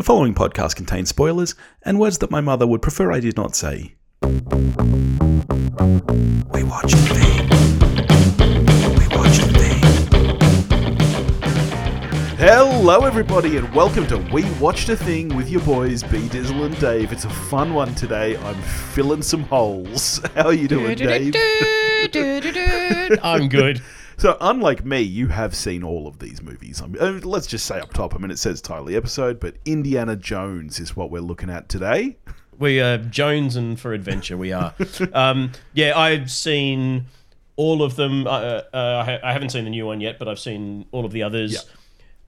The 0.00 0.04
following 0.04 0.32
podcast 0.32 0.76
contains 0.76 1.10
spoilers 1.10 1.54
and 1.82 2.00
words 2.00 2.16
that 2.20 2.30
my 2.30 2.40
mother 2.40 2.66
would 2.66 2.80
prefer 2.80 3.12
I 3.12 3.20
did 3.20 3.36
not 3.36 3.54
say. 3.54 3.96
We 4.22 4.30
watch 6.64 6.92
the 6.92 7.04
thing. 7.12 7.48
We 8.96 9.06
watch 9.14 9.36
the 9.36 9.52
thing. 9.58 9.82
Hello, 12.38 13.04
everybody, 13.04 13.58
and 13.58 13.74
welcome 13.74 14.06
to 14.06 14.16
We 14.32 14.50
Watched 14.52 14.88
a 14.88 14.96
Thing 14.96 15.36
with 15.36 15.50
your 15.50 15.60
boys 15.60 16.02
B 16.02 16.28
Dizzle 16.28 16.64
and 16.64 16.80
Dave. 16.80 17.12
It's 17.12 17.26
a 17.26 17.30
fun 17.30 17.74
one 17.74 17.94
today. 17.94 18.38
I'm 18.38 18.62
filling 18.94 19.20
some 19.20 19.42
holes. 19.42 20.22
How 20.34 20.46
are 20.46 20.54
you 20.54 20.66
doing, 20.66 20.96
Dave? 20.96 21.34
I'm 23.22 23.50
good. 23.50 23.82
So, 24.20 24.36
unlike 24.42 24.84
me, 24.84 25.00
you 25.00 25.28
have 25.28 25.54
seen 25.56 25.82
all 25.82 26.06
of 26.06 26.18
these 26.18 26.42
movies. 26.42 26.82
I 26.82 26.86
mean, 26.88 27.00
uh, 27.00 27.20
let's 27.24 27.46
just 27.46 27.64
say 27.64 27.80
up 27.80 27.94
top. 27.94 28.14
I 28.14 28.18
mean, 28.18 28.30
it 28.30 28.38
says 28.38 28.60
title 28.60 28.84
the 28.84 28.94
episode, 28.96 29.40
but 29.40 29.54
Indiana 29.64 30.14
Jones 30.14 30.78
is 30.78 30.94
what 30.94 31.10
we're 31.10 31.22
looking 31.22 31.48
at 31.48 31.70
today. 31.70 32.18
We 32.58 32.80
are 32.80 32.98
Jones 32.98 33.56
and 33.56 33.80
for 33.80 33.94
adventure. 33.94 34.36
We 34.36 34.52
are. 34.52 34.74
um, 35.14 35.52
yeah, 35.72 35.98
I've 35.98 36.30
seen 36.30 37.06
all 37.56 37.82
of 37.82 37.96
them. 37.96 38.26
Uh, 38.26 38.30
uh, 38.30 38.62
I 38.74 39.10
ha- 39.10 39.20
I 39.24 39.32
haven't 39.32 39.48
seen 39.52 39.64
the 39.64 39.70
new 39.70 39.86
one 39.86 40.02
yet, 40.02 40.18
but 40.18 40.28
I've 40.28 40.38
seen 40.38 40.84
all 40.92 41.06
of 41.06 41.12
the 41.12 41.22
others. 41.22 41.64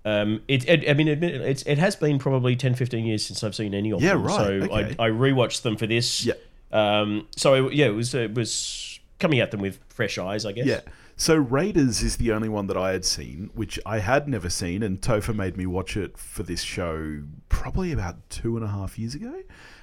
Um, 0.07 0.41
it, 0.49 0.67
it, 0.67 0.89
I 0.89 0.95
mean, 0.95 1.09
it's, 1.09 1.63
it 1.65 1.77
has 1.77 1.95
been 1.95 2.19
probably 2.19 2.57
10, 2.57 2.75
15 2.75 3.05
years 3.05 3.25
since 3.25 3.45
I've 3.45 3.55
seen 3.55 3.75
any 3.75 3.93
of 3.93 4.01
Yeah, 4.01 4.15
them. 4.15 4.23
right, 4.25 4.37
So 4.37 4.45
okay. 4.45 4.97
I, 4.99 5.09
I 5.09 5.11
rewatched 5.11 5.61
them 5.61 5.77
for 5.77 5.87
this. 5.87 6.25
Yeah. 6.25 6.35
Um, 6.73 7.27
so 7.37 7.67
it, 7.67 7.75
yeah, 7.75 7.87
it 7.87 7.95
was 7.95 8.15
it 8.15 8.35
was 8.35 8.99
coming 9.19 9.41
at 9.41 9.51
them 9.51 9.61
with 9.61 9.79
fresh 9.91 10.17
eyes, 10.17 10.47
I 10.47 10.53
guess. 10.53 10.67
Yeah. 10.67 10.81
So 11.23 11.37
Raiders 11.37 12.03
is 12.03 12.17
the 12.17 12.33
only 12.33 12.49
one 12.49 12.67
that 12.67 12.77
I 12.77 12.91
had 12.91 13.05
seen, 13.05 13.51
which 13.55 13.79
I 13.87 14.01
had 14.01 14.27
never 14.27 14.51
seen, 14.51 14.83
and 14.83 15.01
Topher 15.01 15.33
made 15.33 15.57
me 15.57 15.67
watch 15.67 15.97
it 15.97 16.19
for 16.19 16.43
this 16.43 16.63
show 16.63 17.23
probably 17.49 17.93
about 17.93 18.29
two 18.29 18.57
and 18.57 18.65
a 18.65 18.69
half 18.69 18.99
years 18.99 19.15
ago. 19.15 19.33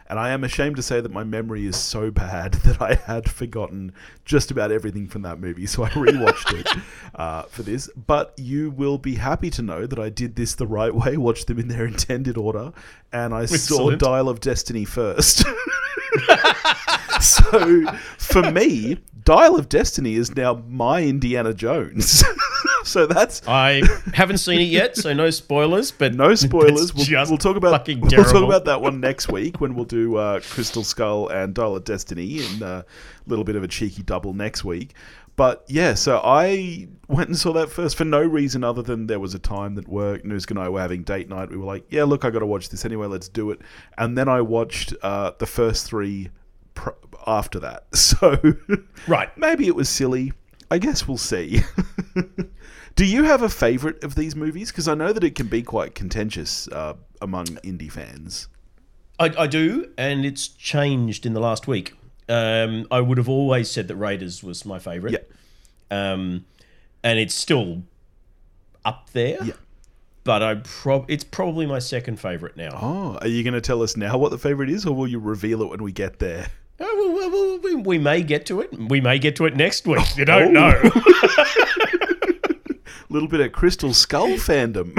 And 0.10 0.20
I 0.20 0.32
am 0.32 0.44
ashamed 0.44 0.76
to 0.76 0.82
say 0.82 1.00
that 1.00 1.14
my 1.14 1.24
memory 1.24 1.66
is 1.66 1.78
so 1.78 2.12
bad 2.12 2.54
that 2.66 2.82
I 2.82 2.96
had 2.96 3.30
forgotten 3.30 3.94
just 4.26 4.52
about 4.52 4.74
everything 4.74 5.08
from 5.08 5.22
that 5.22 5.40
movie. 5.40 5.66
So 5.66 5.84
I 5.84 5.90
rewatched 5.92 6.60
it 6.60 6.68
uh, 7.16 7.44
for 7.44 7.64
this. 7.64 7.90
But 7.96 8.34
you 8.36 8.72
will 8.72 8.98
be 8.98 9.16
happy 9.16 9.50
to 9.52 9.62
know 9.62 9.88
that 9.88 9.98
I 9.98 10.10
did 10.10 10.36
this 10.36 10.56
the 10.56 10.68
right 10.68 10.94
way, 10.94 11.16
watched 11.16 11.48
them 11.48 11.58
in 11.58 11.70
their 11.70 11.86
intended 11.86 12.36
order, 12.36 12.74
and 13.14 13.34
I 13.34 13.46
saw 13.46 13.92
Dial 13.92 14.28
of 14.28 14.42
Destiny 14.42 14.84
first. 14.84 15.46
so 17.22 17.86
for 18.18 18.52
me, 18.52 18.98
Dial 19.24 19.58
of 19.58 19.70
Destiny 19.70 20.16
is 20.16 20.36
now 20.36 20.64
my 20.68 21.04
Indiana 21.04 21.54
Jones. 21.54 22.24
so 22.84 23.06
that's 23.06 23.48
I 23.48 23.82
haven't 24.14 24.40
seen 24.40 24.60
it 24.60 24.70
yet, 24.70 24.98
so 24.98 25.14
no 25.14 25.30
spoilers. 25.30 25.92
But 25.92 26.16
no 26.16 26.34
spoilers. 26.36 26.94
We'll, 26.94 27.06
just 27.06 27.30
we'll 27.30 27.38
talk 27.38 27.56
about 27.56 27.72
fucking 27.72 28.02
we'll 28.02 28.24
talk 28.24 28.44
about 28.44 28.66
that 28.66 28.82
one 28.82 29.00
next 29.00 29.32
week 29.32 29.62
when 29.62 29.76
we'll 29.76 29.86
do 29.86 30.16
uh, 30.16 30.40
Crystal 30.40 30.84
Skull 30.84 31.28
and 31.30 31.54
Dial 31.54 31.76
of 31.76 31.84
Destiny 31.84 32.44
and 32.44 32.62
a 32.62 32.86
little 33.28 33.46
bit 33.46 33.56
of 33.56 33.64
a 33.64 33.68
cheeky 33.68 34.02
double 34.04 34.34
next 34.34 34.64
week. 34.64 34.94
But 35.40 35.64
yeah, 35.70 35.94
so 35.94 36.20
I 36.22 36.90
went 37.08 37.30
and 37.30 37.38
saw 37.38 37.54
that 37.54 37.70
first 37.70 37.96
for 37.96 38.04
no 38.04 38.22
reason 38.22 38.62
other 38.62 38.82
than 38.82 39.08
there 39.08 39.22
was 39.22 39.34
a 39.34 39.40
time 39.40 39.76
that 39.76 39.88
work. 39.88 40.24
Noosk 40.26 40.50
and 40.50 40.60
I 40.60 40.68
were 40.68 40.82
having 40.82 41.04
date 41.04 41.30
night. 41.30 41.50
We 41.50 41.56
were 41.56 41.64
like, 41.64 41.86
"Yeah, 41.90 42.04
look, 42.04 42.26
I 42.26 42.30
got 42.30 42.40
to 42.40 42.46
watch 42.46 42.68
this 42.68 42.84
anyway. 42.84 43.08
Let's 43.08 43.30
do 43.30 43.50
it." 43.52 43.62
And 43.98 44.18
then 44.18 44.28
I 44.28 44.42
watched 44.42 44.94
uh, 45.02 45.32
the 45.40 45.46
first 45.46 45.86
three 45.88 46.28
pr- 46.74 46.90
after 47.26 47.58
that. 47.62 47.86
So 47.96 48.38
Right. 49.08 49.30
maybe 49.38 49.68
it 49.68 49.76
was 49.78 49.88
silly. 49.88 50.34
I 50.70 50.78
guess 50.78 51.08
we'll 51.08 51.18
see. 51.18 51.62
Do 52.96 53.06
you 53.06 53.24
have 53.24 53.42
a 53.42 53.50
favorite 53.50 54.04
of 54.04 54.16
these 54.16 54.36
movies? 54.36 54.72
Because 54.72 54.90
I 54.90 54.94
know 54.94 55.14
that 55.14 55.24
it 55.24 55.36
can 55.36 55.48
be 55.48 55.64
quite 55.64 55.96
contentious 55.96 56.68
uh, 56.68 56.96
among 57.22 57.46
Indy 57.64 57.88
fans. 57.88 58.50
I, 59.18 59.34
I 59.38 59.48
do, 59.48 59.90
and 59.98 60.26
it's 60.26 60.50
changed 60.50 61.26
in 61.26 61.32
the 61.34 61.40
last 61.40 61.66
week. 61.66 61.94
Um, 62.30 62.86
I 62.92 63.02
would 63.02 63.18
have 63.18 63.28
always 63.30 63.70
said 63.72 63.88
that 63.88 63.96
Raiders 63.96 64.44
was 64.44 64.64
my 64.66 64.78
favourite. 64.80 65.14
Yeah. 65.92 66.12
Um, 66.14 66.46
and 67.04 67.18
it's 67.20 67.34
still 67.34 67.84
up 68.86 69.10
there. 69.12 69.44
Yeah. 69.44 69.54
But 70.24 70.44
I 70.44 70.56
prob 70.56 71.06
it's 71.08 71.24
probably 71.24 71.66
my 71.66 71.80
second 71.80 72.20
favourite 72.20 72.56
now. 72.56 72.78
Oh, 72.80 73.18
are 73.22 73.28
you 73.28 73.44
going 73.44 73.54
to 73.56 73.62
tell 73.62 73.82
us 73.82 73.98
now 73.98 74.18
what 74.18 74.30
the 74.30 74.38
favorite 74.38 74.70
is, 74.70 74.86
or 74.86 74.94
will 74.96 75.08
you 75.08 75.18
reveal 75.20 75.62
it 75.64 75.70
when 75.70 75.82
we 75.82 75.92
get 75.92 76.20
there? 76.20 76.48
Oh, 76.80 76.96
well, 76.98 77.14
well, 77.14 77.32
well, 77.32 77.60
we, 77.60 77.76
we 77.76 77.98
may 77.98 78.22
get 78.22 78.46
to 78.48 78.62
it. 78.62 78.70
We 78.78 79.02
may 79.02 79.18
get 79.18 79.36
to 79.38 79.46
it 79.46 79.56
next 79.56 79.88
week. 79.88 80.16
You 80.18 80.26
don't 80.26 80.56
Oh. 80.56 80.72
know. 80.72 80.92
Little 83.12 83.28
bit 83.28 83.40
of 83.42 83.52
Crystal 83.52 83.92
Skull 83.92 84.28
fandom. 84.38 84.94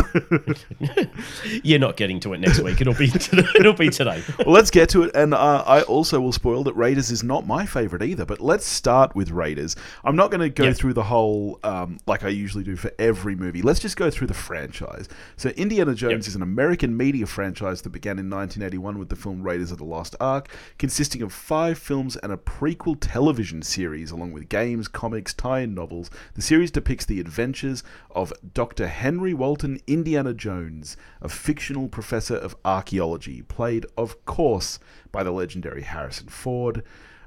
You're 1.65 1.79
not 1.79 1.97
getting 1.97 2.19
to 2.21 2.33
it 2.33 2.39
next 2.41 2.61
week. 2.61 2.81
It'll 2.81 2.95
be 2.95 3.05
it'll 3.55 3.73
be 3.73 3.89
today. 3.89 4.21
well, 4.39 4.49
let's 4.53 4.71
get 4.71 4.89
to 4.91 5.05
it. 5.05 5.13
And 5.15 5.33
uh, 5.33 5.63
I 5.65 5.83
also 5.83 6.21
will 6.21 6.33
spoil 6.33 6.65
that 6.65 6.75
Raiders 6.75 7.13
is 7.13 7.23
not 7.23 7.47
my 7.47 7.65
favorite 7.67 8.03
either. 8.03 8.25
But 8.25 8.41
let's 8.41 8.67
start 8.67 9.15
with 9.15 9.31
Raiders. 9.31 9.77
I'm 10.03 10.17
not 10.17 10.33
going 10.33 10.41
to 10.41 10.49
go 10.51 10.65
Yeah. 10.65 10.73
through 10.73 10.95
the 10.95 11.05
whole 11.05 11.61
um, 11.63 11.99
like 12.09 12.25
I 12.25 12.29
usually 12.31 12.65
do 12.65 12.75
for 12.75 12.91
every 12.99 13.37
movie. 13.37 13.63
Let's 13.63 13.79
just 13.79 13.97
go 13.97 14.11
through 14.11 14.27
the 14.27 14.35
franchise. 14.35 15.09
So, 15.37 15.51
Indiana 15.51 15.95
Jones 15.95 16.27
Yep. 16.27 16.29
is 16.31 16.35
an 16.35 16.43
American 16.43 16.97
media 16.97 17.27
franchise 17.27 17.83
that 17.83 17.91
began 17.91 18.19
in 18.19 18.29
1981 18.29 18.99
with 18.99 19.09
the 19.11 19.17
film 19.17 19.41
Raiders 19.43 19.71
of 19.71 19.79
the 19.79 19.85
Lost 19.85 20.17
Ark, 20.21 20.49
consisting 20.79 21.23
of 21.23 21.33
five 21.33 21.79
films 21.79 22.17
and 22.17 22.33
a 22.33 22.37
prequel 22.37 22.97
television 23.01 23.63
series, 23.63 24.11
along 24.11 24.33
with 24.33 24.49
games, 24.49 24.89
comics, 24.89 25.33
tie-in 25.33 25.75
novels. 25.75 26.11
The 26.35 26.43
series 26.43 26.73
depicts 26.73 27.05
the 27.05 27.21
adventures 27.21 27.85
of 28.11 28.33
Dr. 28.55 28.89
Henry 28.89 29.35
Walton 29.35 29.81
Indiana 29.87 30.35
Jones, 30.35 30.97
a 31.21 31.29
fictional 31.29 31.89
professor 31.89 32.37
of 32.37 32.57
archaeology, 32.65 33.43
played, 33.43 33.87
of 33.97 34.25
course, 34.25 34.79
by 35.13 35.23
the 35.23 35.31
legendary 35.31 35.83
Harrison 35.83 36.29
Ford. 36.29 36.83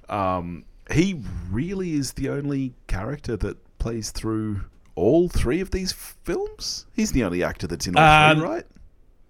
Um, 0.10 0.66
he 0.92 1.22
really 1.50 1.94
is 1.94 2.14
the 2.14 2.30
only 2.30 2.74
character 2.88 3.38
that 3.38 3.58
plays 3.80 4.12
through 4.12 4.62
all 4.96 5.30
three 5.30 5.60
of 5.62 5.72
these 5.72 5.92
films. 5.92 6.86
He's 6.94 7.12
the 7.12 7.24
only 7.24 7.44
actor 7.44 7.68
that's 7.68 7.88
in 7.88 7.96
all 7.96 8.04
Um, 8.04 8.40
three, 8.40 8.48
right? 8.48 8.66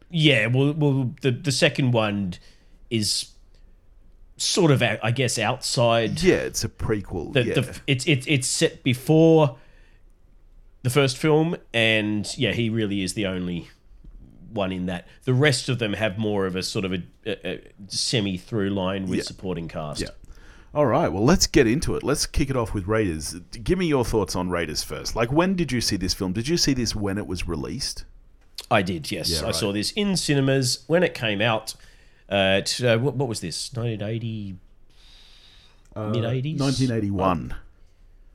Yeah. 0.09 0.47
Well, 0.47 0.73
well, 0.73 1.13
the 1.21 1.31
the 1.31 1.51
second 1.51 1.91
one 1.91 2.35
is 2.89 3.33
sort 4.37 4.71
of, 4.71 4.81
I 4.81 5.11
guess, 5.11 5.39
outside. 5.39 6.21
Yeah, 6.21 6.35
it's 6.35 6.63
a 6.63 6.69
prequel. 6.69 7.33
the, 7.33 7.43
yeah. 7.43 7.53
the, 7.55 7.79
it's 7.87 8.05
it's 8.07 8.27
it's 8.27 8.47
set 8.47 8.83
before 8.83 9.57
the 10.83 10.89
first 10.89 11.17
film, 11.17 11.55
and 11.73 12.27
yeah, 12.37 12.51
he 12.51 12.69
really 12.69 13.01
is 13.01 13.13
the 13.15 13.25
only 13.25 13.69
one 14.51 14.71
in 14.71 14.85
that. 14.85 15.07
The 15.23 15.33
rest 15.33 15.67
of 15.69 15.79
them 15.79 15.93
have 15.93 16.17
more 16.17 16.45
of 16.45 16.55
a 16.55 16.61
sort 16.63 16.85
of 16.85 16.93
a, 16.93 17.03
a, 17.25 17.55
a 17.55 17.61
semi 17.87 18.37
through 18.37 18.69
line 18.69 19.07
with 19.07 19.17
Yeah. 19.19 19.23
supporting 19.23 19.67
cast. 19.67 20.01
Yeah. 20.01 20.09
All 20.75 20.85
right, 20.87 21.07
well, 21.09 21.23
let's 21.23 21.45
get 21.47 21.67
into 21.67 21.95
it. 21.95 22.01
Let's 22.03 22.25
kick 22.25 22.49
it 22.49 22.57
off 22.57 22.73
with 22.73 22.87
Raiders. 22.87 23.35
Give 23.63 23.77
me 23.77 23.85
your 23.85 24.03
thoughts 24.03 24.35
on 24.35 24.49
Raiders 24.49 24.83
first. 24.83 25.15
Like, 25.15 25.31
when 25.31 25.55
did 25.55 25.71
you 25.71 25.81
see 25.81 25.97
this 25.97 26.13
film? 26.15 26.33
Did 26.33 26.47
you 26.47 26.57
see 26.57 26.73
this 26.73 26.95
when 26.95 27.17
it 27.19 27.27
was 27.27 27.47
released? 27.47 28.05
I 28.71 28.81
did. 28.81 29.11
Yes, 29.11 29.29
Yeah, 29.29 29.41
I 29.41 29.45
right. 29.45 29.55
saw 29.55 29.71
this 29.71 29.91
in 29.91 30.17
cinemas 30.17 30.83
when 30.87 31.03
it 31.03 31.13
came 31.13 31.41
out. 31.41 31.75
Uh, 32.27 32.61
t- 32.61 32.87
uh, 32.87 32.97
what, 32.97 33.15
what 33.15 33.29
was 33.29 33.39
this? 33.41 33.71
1980, 33.73 34.55
mid 35.95 36.23
80s, 36.23 36.59
1981. 36.59 37.55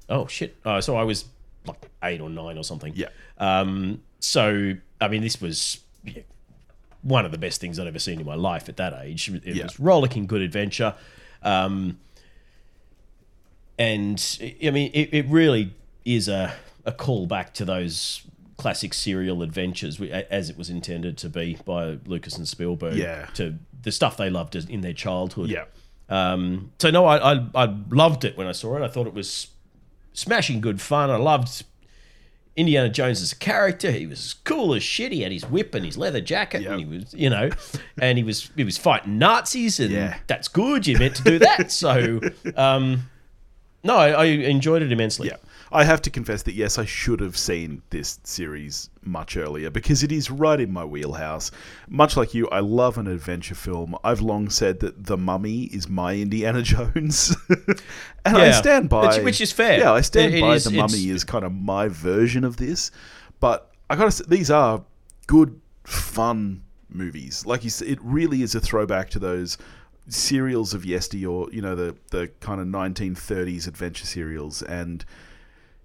Oh 0.09 0.27
shit! 0.29 0.57
Uh, 0.65 0.81
so 0.81 0.97
I 0.97 1.03
was 1.03 1.25
like 1.69 1.89
eight 2.03 2.21
or 2.21 2.29
nine 2.31 2.59
or 2.59 2.65
something. 2.65 2.93
Yeah. 2.97 3.09
Um. 3.39 4.03
So 4.21 4.75
I 5.01 5.09
mean, 5.09 5.23
this 5.23 5.41
was 5.41 5.81
yeah, 6.05 6.23
one 7.03 7.25
of 7.25 7.31
the 7.33 7.39
best 7.39 7.61
things 7.61 7.79
I'd 7.79 7.87
ever 7.87 7.99
seen 7.99 8.19
in 8.21 8.27
my 8.27 8.34
life 8.34 8.69
at 8.69 8.77
that 8.79 8.93
age. 9.03 9.29
It 9.29 9.55
Yeah. 9.56 9.65
was 9.65 9.79
rollicking 9.79 10.27
good 10.27 10.43
adventure. 10.43 10.95
Um. 11.43 11.99
And 13.79 14.39
I 14.65 14.71
mean, 14.71 14.91
it, 14.93 15.11
it 15.15 15.27
really 15.29 15.73
is 16.05 16.29
a 16.29 16.55
a 16.84 16.93
call 16.93 17.27
back 17.27 17.55
to 17.55 17.65
those 17.65 18.23
classic 18.56 18.93
serial 18.93 19.43
adventures 19.43 20.00
as 20.00 20.50
it 20.50 20.59
was 20.59 20.69
intended 20.69 21.17
to 21.19 21.29
be 21.29 21.56
by 21.65 21.99
Lucas 22.06 22.37
and 22.37 22.49
Spielberg. 22.49 22.97
Yeah. 22.97 23.27
To 23.35 23.55
the 23.82 23.93
stuff 23.93 24.17
they 24.17 24.31
loved 24.31 24.56
in 24.56 24.81
their 24.81 24.93
childhood. 24.94 25.49
Yeah. 25.50 25.67
Um, 26.09 26.73
so 26.81 26.91
no, 26.91 27.05
I, 27.05 27.35
I 27.35 27.47
I 27.55 27.76
loved 27.91 28.25
it 28.25 28.37
when 28.37 28.47
I 28.49 28.53
saw 28.53 28.76
it. 28.76 28.82
I 28.82 28.88
thought 28.88 29.06
it 29.06 29.15
was 29.15 29.49
smashing 30.19 30.61
good 30.61 30.81
fun. 30.81 31.11
I 31.11 31.17
loved 31.17 31.65
Indiana 32.56 32.88
Jones 32.88 33.23
as 33.23 33.32
a 33.32 33.37
character. 33.37 33.91
He 33.93 34.06
was 34.06 34.35
cool 34.44 34.75
as 34.75 34.82
shit. 34.82 35.12
He 35.12 35.23
had 35.23 35.31
his 35.32 35.44
whip 35.49 35.75
and 35.75 35.85
his 35.85 35.97
leather 35.97 36.20
jacket, 36.20 36.62
Yep. 36.62 36.70
and 36.73 36.81
he 36.81 36.87
was, 36.87 37.15
you 37.15 37.31
know, 37.31 37.50
and 38.00 38.19
he 38.19 38.25
was 38.25 38.50
he 38.56 38.65
was 38.65 38.76
fighting 38.76 39.19
Nazis, 39.19 39.79
and 39.79 39.91
Yeah. 39.93 40.17
that's 40.26 40.49
good. 40.49 40.87
You're 40.87 40.99
meant 40.99 41.15
to 41.17 41.23
do 41.23 41.38
that. 41.38 41.70
so, 41.85 42.20
um, 42.56 43.09
no, 43.85 43.97
I, 43.97 44.09
I 44.11 44.25
enjoyed 44.25 44.82
it 44.82 44.91
immensely. 44.91 45.29
Yeah. 45.29 45.37
I 45.70 45.85
have 45.85 46.00
to 46.03 46.11
confess 46.11 46.43
that 46.44 46.55
yes, 46.55 46.79
I 46.79 46.87
should 46.87 47.20
have 47.20 47.37
seen 47.37 47.82
this 47.91 48.19
series 48.25 48.88
much 49.05 49.37
earlier 49.37 49.69
because 49.70 50.03
it 50.03 50.11
is 50.11 50.31
right 50.31 50.59
in 50.59 50.73
my 50.73 50.82
wheelhouse. 50.85 51.50
Much 51.88 52.17
like 52.17 52.32
you, 52.32 52.49
I 52.49 52.61
love 52.61 52.97
an 52.97 53.06
adventure 53.06 53.55
film. 53.55 53.94
I've 54.03 54.23
long 54.23 54.49
said 54.49 54.81
that 54.81 55.05
The 55.05 55.19
Mummy 55.19 55.65
is 55.65 55.87
my 55.87 56.17
Indiana 56.17 56.62
Jones, 56.73 57.37
and 58.25 58.37
I 58.37 58.50
stand 58.53 58.89
by. 58.89 59.06
Which- 59.17 59.25
which 59.25 59.41
is 59.41 59.53
fair. 59.53 59.79
Yeah, 59.81 59.93
I 59.93 60.00
stand 60.03 60.35
It- 60.35 60.39
it 60.39 60.41
by 60.41 60.55
is- 60.56 60.65
The 60.65 60.71
Mummy 60.73 61.09
is 61.11 61.25
kind 61.25 61.45
of 61.45 61.53
my 61.53 61.89
version 61.89 62.45
of 62.45 62.56
this. 62.56 62.91
But 63.41 63.71
I 63.91 63.97
gotta 63.97 64.11
say, 64.11 64.25
these 64.29 64.50
are 64.50 64.85
good, 65.27 65.61
fun 65.85 66.62
movies. 66.91 67.47
Like 67.47 67.65
you 67.65 67.71
said, 67.71 67.89
it 67.89 67.99
really 68.03 68.43
is 68.43 68.55
a 68.55 68.61
throwback 68.61 69.11
to 69.11 69.19
those 69.19 69.56
serials 70.09 70.75
of 70.75 70.85
yesteryear. 70.85 71.45
You 71.53 71.62
know, 71.62 71.75
the 71.75 71.97
the 72.11 72.29
kind 72.41 72.61
of 72.61 72.67
1930s 72.67 73.67
adventure 73.69 74.06
serials 74.06 74.62
and. 74.62 75.05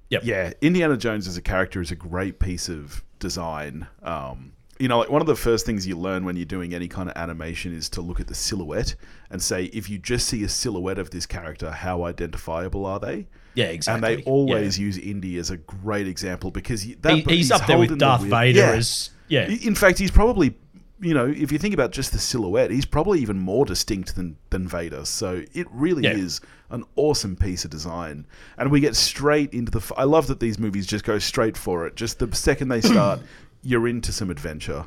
Yep. 0.09 0.21
Yeah, 0.25 0.53
Indiana 0.61 0.95
Jones 0.95 1.27
as 1.27 1.37
a 1.37 1.41
character 1.41 1.81
is 1.81 1.89
a 1.89 1.95
great 1.95 2.37
piece 2.39 2.69
of 2.69 3.03
design. 3.19 3.87
Um, 4.03 4.51
you 4.83 4.89
know, 4.89 4.99
like 4.99 5.09
one 5.09 5.21
of 5.21 5.27
the 5.27 5.35
first 5.35 5.65
things 5.65 5.87
you 5.87 5.97
learn 5.97 6.25
when 6.25 6.35
you're 6.35 6.43
doing 6.57 6.73
any 6.73 6.89
kind 6.89 7.09
of 7.09 7.15
animation 7.15 7.73
is 7.73 7.87
to 7.89 8.01
look 8.01 8.19
at 8.19 8.27
the 8.27 8.35
silhouette 8.35 8.95
and 9.31 9.41
say, 9.41 9.65
if 9.65 9.89
you 9.89 9.97
just 9.97 10.27
see 10.27 10.43
a 10.43 10.49
silhouette 10.49 10.99
of 10.99 11.09
this 11.11 11.25
character, 11.25 11.71
how 11.71 12.03
identifiable 12.03 12.85
are 12.85 12.99
they? 12.99 13.25
Yeah, 13.55 13.67
exactly. 13.67 14.13
And 14.13 14.19
they 14.19 14.23
always 14.29 14.77
use 14.77 14.97
Indy 14.97 15.37
as 15.37 15.51
a 15.51 15.57
great 15.57 16.07
example 16.07 16.51
because 16.51 16.85
that, 16.97 17.13
He, 17.15 17.21
he's, 17.21 17.49
up 17.51 17.65
there 17.65 17.77
with 17.77 17.91
holding 17.91 17.97
the 17.99 18.05
Darth 18.05 18.21
Vader 18.23 18.59
Yeah. 18.59 18.71
as 18.73 19.11
yeah. 19.29 19.47
In 19.47 19.73
fact, 19.73 19.99
he's 19.99 20.11
probably, 20.11 20.53
you 20.99 21.13
know, 21.13 21.27
if 21.27 21.49
you 21.51 21.57
think 21.59 21.73
about 21.73 21.91
just 21.91 22.11
the 22.11 22.19
silhouette, 22.19 22.69
he's 22.69 22.85
probably 22.85 23.21
even 23.21 23.39
more 23.39 23.63
distinct 23.65 24.15
than, 24.17 24.35
than 24.49 24.67
Vader. 24.67 25.05
So 25.05 25.43
it 25.53 25.67
really 25.71 26.03
Yeah. 26.03 26.11
is 26.17 26.41
an 26.71 26.83
awesome 26.97 27.35
piece 27.37 27.63
of 27.63 27.71
design. 27.71 28.25
And 28.57 28.69
we 28.69 28.81
get 28.81 28.95
straight 28.97 29.53
into 29.53 29.71
the. 29.71 29.79
f- 29.79 29.91
I 29.95 30.03
love 30.03 30.27
that 30.27 30.39
these 30.41 30.59
movies 30.59 30.85
just 30.85 31.05
go 31.05 31.19
straight 31.19 31.55
for 31.55 31.87
it. 31.87 31.95
Just 31.95 32.19
the 32.19 32.35
second 32.35 32.67
they 32.67 32.81
start, 32.93 33.21
you're 33.63 33.87
into 33.87 34.11
some 34.11 34.29
adventure. 34.29 34.85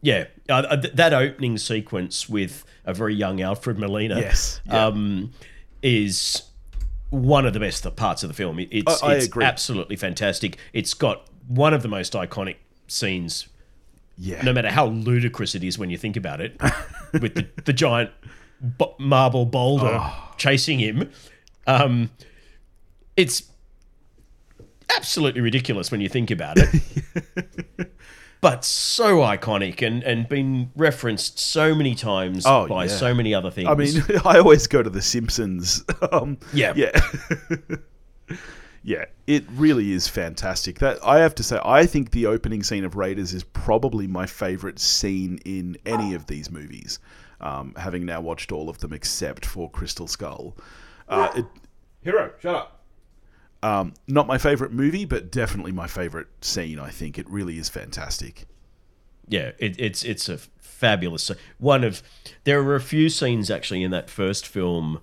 Yeah, 0.00 0.24
uh, 0.48 0.54
uh, 0.68 0.76
th- 0.80 0.94
that 0.94 1.12
opening 1.14 1.56
sequence 1.58 2.28
with 2.28 2.64
a 2.84 2.92
very 2.92 3.14
young 3.14 3.40
Alfred 3.40 3.78
Molina, 3.78 4.18
Yes, 4.18 4.60
yeah. 4.66 4.86
um, 4.86 5.30
is 5.80 6.42
one 7.10 7.46
of 7.46 7.52
the 7.52 7.60
best 7.60 7.84
parts 7.94 8.24
of 8.24 8.28
the 8.28 8.34
film. 8.34 8.58
It's, 8.58 9.00
I- 9.02 9.08
I 9.10 9.14
it's 9.14 9.26
agree. 9.26 9.44
absolutely 9.44 9.94
fantastic. 9.96 10.56
It's 10.72 10.92
got 10.94 11.26
one 11.46 11.72
of 11.72 11.82
the 11.82 11.88
most 11.88 12.14
iconic 12.14 12.56
scenes, 12.88 13.46
Yeah. 14.18 14.42
no 14.42 14.52
matter 14.52 14.70
how 14.70 14.86
ludicrous 14.86 15.54
it 15.54 15.62
is 15.62 15.78
when 15.78 15.88
you 15.90 15.98
think 15.98 16.16
about 16.16 16.40
it, 16.40 16.60
with 17.12 17.34
the, 17.36 17.46
the 17.64 17.72
giant 17.72 18.10
marble 18.98 19.44
boulder 19.46 19.98
Oh. 20.00 20.34
chasing 20.36 20.80
him. 20.80 21.10
Um, 21.68 22.10
it's 23.16 23.42
absolutely 24.96 25.40
ridiculous 25.40 25.90
when 25.90 26.00
you 26.00 26.08
think 26.08 26.30
about 26.30 26.56
it. 26.58 27.90
but 28.40 28.64
so 28.64 29.18
iconic 29.18 29.86
and, 29.86 30.02
and 30.02 30.28
been 30.28 30.70
referenced 30.76 31.38
so 31.38 31.74
many 31.74 31.94
times 31.94 32.44
Oh, 32.46 32.66
by 32.66 32.84
yeah. 32.84 32.90
so 32.90 33.14
many 33.14 33.34
other 33.34 33.50
things. 33.50 33.68
I 33.68 33.74
mean, 33.74 34.02
I 34.24 34.38
always 34.38 34.66
go 34.66 34.82
to 34.82 34.90
The 34.90 35.02
Simpsons. 35.02 35.84
Um, 36.12 36.38
Yeah. 36.52 36.72
yeah, 36.76 37.00
yeah. 38.82 39.04
It 39.26 39.44
really 39.52 39.92
is 39.92 40.08
fantastic. 40.08 40.78
That 40.80 40.98
I 41.04 41.20
have 41.20 41.34
to 41.36 41.42
say, 41.42 41.60
I 41.64 41.86
think 41.86 42.10
the 42.10 42.26
opening 42.26 42.62
scene 42.62 42.84
of 42.84 42.96
Raiders 42.96 43.32
is 43.32 43.44
probably 43.44 44.06
my 44.06 44.26
favorite 44.26 44.78
scene 44.80 45.38
in 45.44 45.76
any 45.86 46.14
of 46.14 46.26
these 46.26 46.50
movies. 46.50 46.98
Um, 47.40 47.74
having 47.76 48.04
now 48.06 48.20
watched 48.20 48.52
all 48.52 48.68
of 48.68 48.78
them 48.78 48.92
except 48.92 49.44
for 49.46 49.68
Crystal 49.70 50.06
Skull, 50.06 50.56
uh, 51.08 51.28
it, 51.36 51.44
Hero, 52.02 52.32
shut 52.40 52.54
up. 52.54 52.81
Um, 53.62 53.94
not 54.08 54.26
my 54.26 54.38
favorite 54.38 54.72
movie, 54.72 55.04
but 55.04 55.30
definitely 55.30 55.72
my 55.72 55.86
favorite 55.86 56.28
scene. 56.40 56.78
I 56.78 56.90
think 56.90 57.18
it 57.18 57.28
really 57.30 57.58
is 57.58 57.68
fantastic. 57.68 58.46
Yeah, 59.28 59.52
it, 59.58 59.76
it's 59.78 60.04
it's 60.04 60.28
a 60.28 60.38
fabulous 60.60 61.30
one 61.58 61.84
of. 61.84 62.02
There 62.44 62.60
are 62.62 62.74
a 62.74 62.80
few 62.80 63.08
scenes 63.08 63.50
actually 63.50 63.82
in 63.82 63.90
that 63.92 64.10
first 64.10 64.46
film 64.46 65.00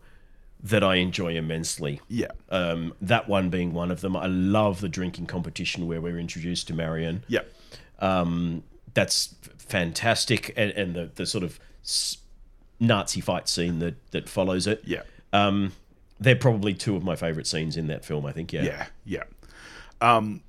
that 0.62 0.84
I 0.84 0.96
enjoy 0.96 1.36
immensely. 1.38 2.02
Yeah, 2.10 2.28
Um, 2.50 2.94
that 3.02 3.30
one 3.30 3.50
being 3.50 3.74
one 3.74 3.92
of 3.92 4.02
them. 4.02 4.18
I 4.18 4.26
love 4.28 4.82
the 4.82 4.90
drinking 4.90 5.28
competition 5.28 5.88
where 5.88 6.02
we're 6.02 6.20
introduced 6.20 6.68
to 6.68 6.74
Marion. 6.74 7.24
yeah, 7.30 7.44
Um, 8.00 8.64
that's 8.94 9.36
fantastic, 9.58 10.54
and, 10.58 10.72
and 10.72 10.96
the 10.96 11.12
the 11.16 11.26
sort 11.26 11.46
of 11.46 11.60
Nazi 12.80 13.22
fight 13.22 13.48
scene 13.48 13.80
that 13.80 13.96
that 14.12 14.28
follows 14.30 14.68
it. 14.68 14.82
yeah. 14.86 15.04
Um, 15.32 15.72
they're 16.20 16.36
probably 16.36 16.74
two 16.74 16.96
of 16.96 17.04
my 17.04 17.16
favorite 17.16 17.48
scenes 17.48 17.78
in 17.78 17.88
that 17.88 18.04
film. 18.06 18.26
I 18.26 18.32
think. 18.32 18.52
Yeah. 18.54 18.64
Yeah, 18.64 18.86
yeah. 19.06 19.24
Um, 20.02 20.42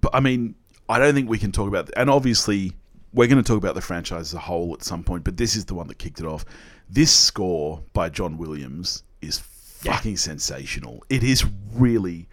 but 0.00 0.14
I 0.14 0.20
mean, 0.20 0.54
I 0.88 0.98
don't 0.98 1.14
think 1.14 1.28
we 1.28 1.38
can 1.38 1.52
talk 1.52 1.68
about, 1.68 1.90
and 1.96 2.10
obviously 2.10 2.72
we're 3.12 3.28
going 3.28 3.42
to 3.42 3.46
talk 3.46 3.58
about 3.58 3.74
the 3.74 3.80
franchise 3.80 4.20
as 4.28 4.34
a 4.34 4.38
whole 4.38 4.74
at 4.74 4.82
some 4.82 5.02
point. 5.02 5.24
But 5.24 5.36
this 5.36 5.56
is 5.56 5.64
the 5.64 5.74
one 5.74 5.86
that 5.88 5.98
kicked 5.98 6.20
it 6.20 6.26
off. 6.26 6.44
This 6.90 7.12
score 7.12 7.82
by 7.92 8.08
John 8.08 8.38
Williams 8.38 9.02
is 9.22 9.38
fucking 9.38 10.16
sensational. 10.16 11.02
It 11.08 11.22
is 11.24 11.44
really, 11.74 12.28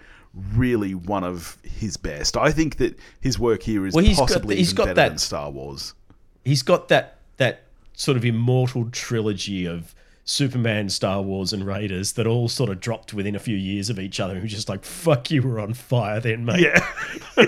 really 0.56 0.94
one 0.96 1.24
of 1.24 1.58
his 1.64 1.98
best. 1.98 2.38
I 2.38 2.52
think 2.52 2.78
that 2.78 2.98
his 3.22 3.40
work 3.40 3.64
here 3.64 3.86
is 3.88 3.94
Well, 3.94 4.04
he's 4.04 4.18
got 4.18 4.28
possibly 4.28 4.56
the- 4.56 4.60
he's 4.60 4.70
even 4.70 4.76
got 4.78 4.84
better 4.86 4.96
that- 4.96 5.10
than 5.10 5.18
Star 5.18 5.50
Wars. 5.50 5.94
He's 6.46 6.62
got 6.64 6.88
that 6.90 7.18
that 7.38 7.64
sort 7.96 8.18
of 8.18 8.26
immortal 8.26 8.90
trilogy 8.92 9.66
of 9.66 9.94
Superman, 10.26 10.90
Star 10.90 11.22
Wars, 11.22 11.52
and 11.54 11.66
Raiders 11.66 12.14
that 12.14 12.26
all 12.28 12.48
sort 12.48 12.70
of 12.70 12.80
dropped 12.80 13.14
within 13.14 13.36
a 13.36 13.40
few 13.40 13.58
years 13.58 13.90
of 13.90 14.00
each 14.00 14.20
other. 14.20 14.36
And 14.38 14.48
just 14.48 14.70
like, 14.70 14.84
fuck, 14.86 15.30
you 15.32 15.42
were 15.42 15.60
on 15.60 15.74
fire 15.74 16.20
then, 16.20 16.46
mate. 16.46 16.62
Yeah. 16.62 17.46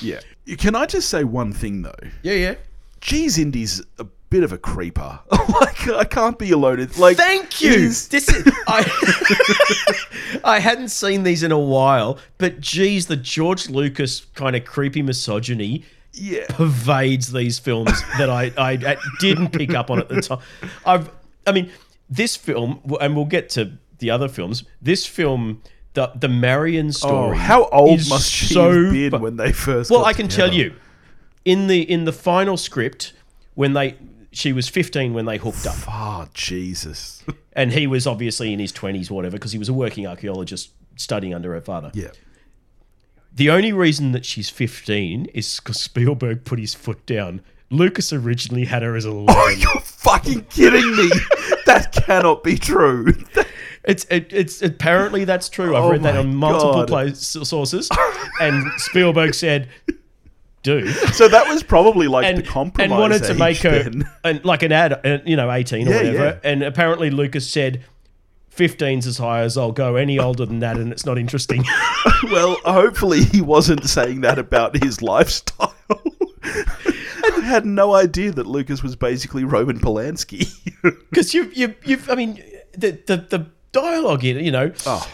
yeah. 0.00 0.20
Can 0.56 0.74
I 0.74 0.86
just 0.86 1.08
say 1.10 1.24
one 1.24 1.52
thing 1.52 1.82
though? 1.82 1.94
yeah, 2.22 2.34
yeah. 2.34 2.54
Geez, 3.00 3.38
Indy's 3.38 3.82
a 3.98 4.04
bit 4.28 4.42
of 4.44 4.52
a 4.52 4.58
creeper. 4.58 5.18
like 5.60 5.88
I 5.88 6.04
can't 6.04 6.38
be 6.38 6.50
alone. 6.52 6.80
It's 6.80 6.98
like 6.98 7.16
Thank 7.16 7.60
you. 7.62 7.70
he's- 7.78 8.08
This 8.08 8.28
is 8.28 8.46
I. 8.66 10.40
I 10.44 10.58
hadn't 10.58 10.88
seen 10.88 11.22
these 11.22 11.42
in 11.42 11.50
a 11.52 11.58
while, 11.58 12.18
but 12.38 12.60
geez, 12.60 13.06
the 13.06 13.16
George 13.16 13.68
Lucas 13.68 14.26
kind 14.34 14.54
of 14.56 14.64
creepy 14.64 15.02
misogyny 15.02 15.84
Yeah. 16.12 16.44
pervades 16.48 17.32
these 17.32 17.58
films 17.58 17.92
that 18.18 18.28
I, 18.28 18.52
I, 18.58 18.72
I 18.72 18.96
didn't 19.20 19.50
pick 19.50 19.74
up 19.74 19.90
on 19.90 19.98
at 20.00 20.08
the 20.08 20.20
time. 20.20 20.40
I've, 20.84 21.10
I 21.46 21.52
mean, 21.52 21.70
this 22.08 22.36
film, 22.36 22.80
and 23.00 23.14
we'll 23.16 23.24
get 23.26 23.48
to 23.50 23.72
the 23.98 24.10
other 24.10 24.28
films. 24.28 24.64
This 24.82 25.06
film, 25.06 25.62
the 25.94 26.10
the 26.14 26.28
Marion 26.28 26.88
Oh, 26.88 26.90
story. 26.90 27.36
how 27.38 27.64
old 27.68 28.00
must 28.08 28.30
she 28.30 28.52
so 28.54 28.84
have 28.84 28.92
been 28.92 29.20
when 29.20 29.36
they 29.36 29.52
first? 29.52 29.90
well, 29.90 30.04
I 30.04 30.12
can 30.12 30.28
tell 30.28 30.52
you, 30.52 30.74
in 31.44 31.66
the 31.68 31.82
in 31.82 32.04
the 32.04 32.12
final 32.12 32.56
script, 32.56 33.12
when 33.54 33.72
they 33.72 33.96
she 34.32 34.52
was 34.52 34.68
fifteen 34.68 35.14
when 35.14 35.24
they 35.26 35.36
hooked 35.38 35.66
up, 35.66 35.76
Oh, 35.88 36.28
Jesus. 36.34 37.24
and 37.52 37.72
he 37.72 37.86
was 37.86 38.06
obviously 38.06 38.52
in 38.52 38.58
his 38.58 38.72
twenties, 38.72 39.10
whatever, 39.10 39.36
because 39.36 39.52
he 39.52 39.58
was 39.58 39.68
a 39.68 39.72
working 39.74 40.06
archaeologist 40.06 40.70
studying 40.96 41.34
under 41.34 41.52
her 41.54 41.60
father. 41.60 41.90
yeah. 41.94 42.08
The 43.34 43.50
only 43.50 43.72
reason 43.72 44.12
that 44.12 44.24
she's 44.24 44.50
15 44.50 45.26
is 45.34 45.60
because 45.60 45.80
Spielberg 45.80 46.44
put 46.44 46.58
his 46.58 46.74
foot 46.74 47.04
down. 47.06 47.40
Lucas 47.70 48.12
originally 48.12 48.64
had 48.64 48.82
her 48.82 48.96
as 48.96 49.04
11. 49.04 49.26
Oh, 49.36 49.48
you're 49.48 49.80
fucking 49.82 50.44
kidding 50.46 50.96
me. 50.96 51.08
that 51.66 51.92
cannot 52.06 52.42
be 52.42 52.56
true. 52.58 53.14
It's 53.84 54.04
it, 54.10 54.32
it's 54.32 54.60
apparently 54.60 55.24
that's 55.24 55.48
true. 55.48 55.76
I've 55.76 55.84
Oh 55.84 55.90
read 55.92 56.02
that 56.02 56.16
on 56.16 56.34
multiple 56.34 56.84
place, 56.86 57.20
sources, 57.20 57.88
and 58.40 58.64
Spielberg 58.78 59.34
said, 59.34 59.68
"Dude," 60.62 60.88
so 61.14 61.28
that 61.28 61.48
was 61.48 61.62
probably 61.62 62.06
like 62.08 62.26
and 62.26 62.38
the 62.38 62.42
compromise. 62.42 62.90
and 62.90 63.00
wanted 63.00 63.22
to 63.24 63.34
make 63.34 63.56
her 63.58 63.84
then. 63.84 64.10
and 64.24 64.44
like 64.44 64.62
an 64.62 64.72
ad, 64.72 64.92
uh, 65.06 65.18
you 65.24 65.34
know, 65.36 65.50
18 65.50 65.86
or 65.88 65.90
Yeah, 65.92 65.96
whatever. 65.96 66.24
yeah. 66.24 66.50
And 66.50 66.62
apparently 66.62 67.10
Lucas 67.10 67.48
said. 67.50 67.82
15's 68.54 69.06
as 69.06 69.18
high 69.18 69.40
as 69.40 69.56
I'll 69.56 69.72
go. 69.72 69.96
Any 69.96 70.18
older 70.18 70.44
than 70.46 70.60
that, 70.60 70.76
and 70.76 70.92
it's 70.92 71.06
not 71.06 71.18
interesting. 71.18 71.64
Well, 72.30 72.56
hopefully 72.64 73.24
he 73.24 73.40
wasn't 73.40 73.88
saying 73.88 74.20
that 74.20 74.38
about 74.38 74.82
his 74.82 75.00
lifestyle. 75.00 75.74
I 76.42 77.40
had 77.42 77.64
no 77.64 77.94
idea 77.94 78.30
that 78.32 78.46
Lucas 78.46 78.82
was 78.82 78.94
basically 78.94 79.44
Roman 79.44 79.80
Polanski. 79.80 80.48
Because 81.10 81.34
you, 81.34 81.50
you, 81.54 81.74
you've, 81.84 82.08
I 82.08 82.14
mean, 82.14 82.42
the, 82.72 82.92
the, 83.06 83.16
the 83.16 83.46
dialogue 83.72 84.24
in 84.24 84.36
it, 84.36 84.44
you 84.44 84.50
know, 84.52 84.72
oh, 84.86 85.10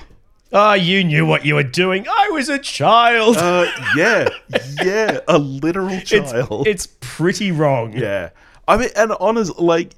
Ah, 0.53 0.75
you 0.75 1.03
knew 1.05 1.27
what 1.27 1.45
you 1.45 1.55
were 1.55 1.63
doing. 1.65 2.07
I 2.09 2.31
was 2.31 2.49
a 2.49 2.59
child. 2.59 3.37
uh, 3.37 3.67
yeah, 3.97 4.29
yeah, 4.83 5.21
a 5.27 5.39
literal 5.39 5.89
it's, 5.91 6.11
child. 6.11 6.67
it's 6.67 6.87
pretty 7.01 7.51
wrong. 7.51 7.93
Yeah, 7.97 8.31
I 8.69 8.77
mean, 8.77 8.91
and 8.97 9.13
honest, 9.19 9.59
like, 9.59 9.95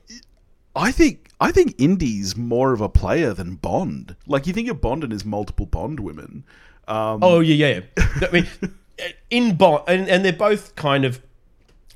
I 0.74 0.90
think 0.90 1.27
I 1.40 1.52
think 1.52 1.74
Indy's 1.78 2.36
more 2.36 2.72
of 2.72 2.80
a 2.80 2.88
player 2.88 3.32
than 3.32 3.54
Bond. 3.56 4.16
Like, 4.26 4.46
you 4.46 4.52
think 4.52 4.68
of 4.68 4.80
Bond 4.80 5.04
and 5.04 5.12
his 5.12 5.24
multiple 5.24 5.66
Bond 5.66 6.00
women. 6.00 6.44
Um, 6.88 7.20
Oh 7.22 7.40
yeah, 7.40 7.66
yeah. 7.66 7.80
I 8.26 8.30
mean, 8.32 8.46
in 9.30 9.56
Bond, 9.56 9.84
and, 9.86 10.08
and 10.08 10.24
they're 10.24 10.32
both 10.32 10.74
kind 10.74 11.04
of 11.04 11.20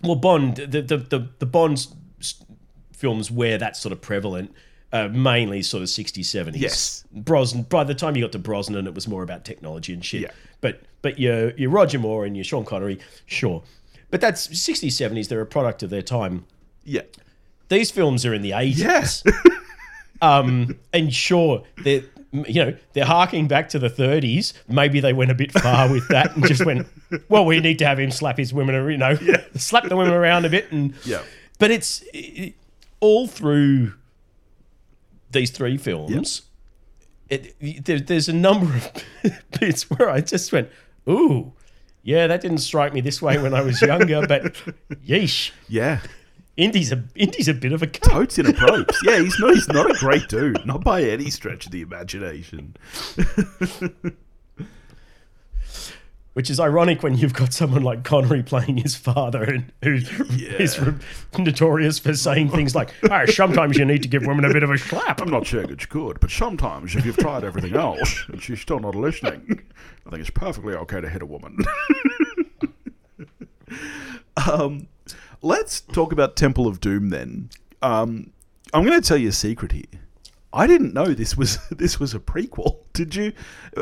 well, 0.03 0.17
Bond. 0.17 0.57
The 0.57 0.83
the 0.83 0.97
the, 0.99 1.29
the 1.39 1.47
Bond 1.47 1.87
films 2.93 3.31
where 3.31 3.59
that's 3.59 3.81
sort 3.81 3.93
of 3.93 4.01
prevalent. 4.01 4.55
Uh, 4.95 5.09
mainly 5.09 5.63
sort 5.63 5.83
of 5.83 5.89
60s 5.89 6.19
70s 6.21 6.53
Yes. 6.61 7.05
brosnan 7.13 7.63
by 7.63 7.83
the 7.83 7.95
time 7.95 8.15
you 8.15 8.23
got 8.25 8.33
to 8.33 8.39
brosnan 8.39 8.87
it 8.87 8.95
was 8.95 9.09
more 9.09 9.23
about 9.23 9.43
technology 9.43 9.95
and 9.95 10.05
shit 10.05 10.21
Yeah. 10.21 10.31
but 10.61 10.83
but 11.01 11.19
your 11.19 11.53
your 11.57 11.71
roger 11.71 11.99
moore 11.99 12.27
and 12.27 12.37
your 12.37 12.45
sean 12.45 12.67
connery 12.67 12.99
sure 13.25 13.63
but 14.11 14.21
that's 14.21 14.49
60s 14.49 14.89
70s 14.89 15.29
they're 15.29 15.41
a 15.41 15.47
product 15.47 15.83
of 15.83 15.89
their 15.89 16.03
time 16.03 16.45
yeah, 16.85 17.01
these 17.73 17.91
films 17.91 18.25
are 18.27 18.35
in 18.35 18.43
the 18.43 18.51
80s 18.53 18.79
Yes. 18.79 19.23
um 20.23 20.79
and 20.93 21.13
sure 21.13 21.65
they're 21.85 22.03
you 22.47 22.65
know, 22.65 22.75
they're 22.95 23.05
harking 23.05 23.47
back 23.47 23.69
to 23.69 23.79
the 23.79 23.91
30s. 23.91 24.55
Maybe 24.67 25.01
they 25.01 25.13
went 25.13 25.31
a 25.31 25.35
bit 25.35 25.53
far 25.53 25.93
with 25.93 26.09
that 26.09 26.35
and 26.35 26.47
just 26.47 26.65
went, 26.65 26.87
well, 27.29 27.45
we 27.45 27.61
need 27.61 27.79
to 27.81 27.85
have 27.87 27.99
him 27.99 28.11
slap 28.11 28.39
his 28.39 28.55
women, 28.55 28.75
you 28.91 28.97
know, 28.97 29.19
slap 29.57 29.85
the 29.87 29.97
women 29.97 30.15
around 30.15 30.47
a 30.47 30.49
bit. 30.49 30.73
And 30.73 30.95
Yeah. 31.05 31.21
but 31.59 31.71
it's 31.71 32.03
it, 32.15 32.55
all 33.01 33.27
through 33.27 33.93
these 35.31 35.51
three 35.51 35.77
films. 35.77 36.41
It, 37.29 37.85
there, 37.85 38.01
there's 38.01 38.31
a 38.31 38.33
number 38.33 38.77
of 38.77 39.05
bits 39.61 39.91
where 39.91 40.09
I 40.09 40.23
just 40.23 40.51
went, 40.53 40.71
ooh, 41.07 41.53
yeah, 42.03 42.27
that 42.29 42.41
didn't 42.41 42.59
strike 42.59 42.95
me 42.95 43.03
this 43.03 43.21
way 43.21 43.37
when 43.37 43.53
I 43.53 43.61
was 43.61 43.83
younger, 43.83 44.27
but 44.27 44.55
yeesh. 45.07 45.51
Yeah. 45.69 46.01
Indy's 46.57 46.93
a 46.93 47.03
Indy's 47.15 47.49
a 47.49 47.55
bit 47.55 47.73
of 47.73 47.83
a 47.83 47.87
cunt. 47.87 48.11
Totes 48.11 48.39
in 48.39 48.47
a 48.47 48.51
approach. 48.51 48.95
Yeah, 49.05 49.21
he's 49.21 49.39
not 49.39 49.55
he's 49.55 49.69
not 49.69 49.91
a 49.91 49.95
great 49.95 50.29
dude. 50.29 50.65
Not 50.67 50.85
by 50.85 51.03
any 51.03 51.31
stretch 51.31 51.67
of 51.67 51.73
the 51.73 51.81
imagination. 51.81 52.77
Which 56.35 56.49
is 56.49 56.59
ironic 56.59 57.03
when 57.03 57.15
you've 57.19 57.35
got 57.35 57.53
someone 57.53 57.83
like 57.83 58.05
Connery 58.05 58.43
playing 58.43 58.79
his 58.79 58.95
father, 58.97 59.43
and 59.45 59.71
who 59.85 59.95
is 59.95 60.11
Yeah. 60.79 60.93
notorious 61.39 61.99
for 61.99 62.15
saying 62.15 62.49
things 62.51 62.75
like, 62.75 62.91
"Oh, 63.11 63.27
sometimes 63.27 63.77
you 63.77 63.85
need 63.85 64.03
to 64.03 64.09
give 64.09 64.25
women 64.25 64.47
a 64.47 64.53
bit 64.53 64.63
of 64.63 64.71
a 64.71 64.79
slap." 64.79 65.21
I'm 65.21 65.29
not 65.31 65.47
saying 65.47 65.69
it's 65.69 65.85
good, 65.85 66.21
but 66.21 66.31
sometimes 66.31 66.97
if 66.97 67.05
you've 67.05 67.19
tried 67.19 67.45
everything 67.45 67.77
else 67.77 68.25
and 68.29 68.43
she's 68.43 68.61
still 68.63 68.79
not 68.81 68.95
listening, 68.95 69.61
I 70.07 70.11
think 70.11 70.21
it's 70.23 70.31
perfectly 70.31 70.73
okay 70.75 71.03
to 71.03 71.09
hit 71.11 71.21
a 71.21 71.27
woman. 71.27 71.59
um, 74.51 74.89
let's 75.43 75.81
talk 75.81 76.13
about 76.13 76.37
Temple 76.37 76.67
of 76.67 76.81
Doom 76.81 77.11
then. 77.11 77.51
Um, 77.83 78.31
I'm 78.73 78.85
going 78.87 79.01
to 79.01 79.07
tell 79.07 79.17
you 79.19 79.29
a 79.29 79.33
secret 79.33 79.73
here. 79.73 79.85
I 80.55 80.67
didn't 80.67 80.93
know 80.95 81.07
this 81.07 81.37
was 81.37 81.59
this 81.71 81.99
was 82.01 82.15
a 82.15 82.19
prequel. 82.19 82.79
Did 82.93 83.15
you? 83.15 83.33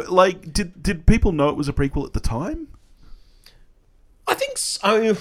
Like, 0.09 0.53
did 0.53 0.81
did 0.83 1.05
people 1.07 1.33
know 1.33 1.49
it 1.49 1.57
was 1.57 1.69
a 1.69 1.73
prequel 1.73 2.07
at 2.07 2.13
the 2.13 2.21
time? 2.21 2.69
I 4.29 4.35
think 4.35 4.57
so. 4.57 5.17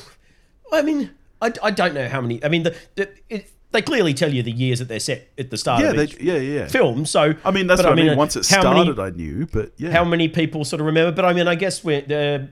I 0.71 0.81
mean, 0.83 1.09
I, 1.41 1.51
I 1.63 1.71
don't 1.71 1.95
know 1.95 2.07
how 2.07 2.21
many. 2.21 2.43
I 2.43 2.49
mean, 2.49 2.61
the, 2.61 2.75
the 2.95 3.09
it, 3.29 3.49
they 3.71 3.81
clearly 3.81 4.13
tell 4.13 4.31
you 4.31 4.43
the 4.43 4.51
years 4.51 4.77
that 4.77 4.87
they're 4.89 4.99
set 4.99 5.27
at 5.39 5.49
the 5.49 5.57
start 5.57 5.81
Yeah, 5.81 5.89
of 5.89 5.95
they, 5.95 6.05
yeah, 6.23 6.37
yeah. 6.37 6.67
film. 6.67 7.07
So 7.07 7.33
I 7.43 7.49
mean, 7.49 7.65
that's 7.65 7.81
what 7.81 7.91
I 7.93 7.95
mean. 7.95 8.09
uh, 8.09 8.15
Once 8.15 8.35
it 8.35 8.47
how 8.47 8.61
many- 8.71 8.93
started, 8.93 8.99
I 9.01 9.09
knew, 9.17 9.47
but 9.51 9.71
yeah, 9.77 9.89
how 9.89 10.03
many 10.05 10.27
people 10.27 10.63
sort 10.65 10.81
of 10.81 10.85
remember? 10.85 11.11
But 11.11 11.25
I 11.25 11.33
mean, 11.33 11.47
I 11.47 11.55
guess 11.55 11.83
we're 11.83 12.01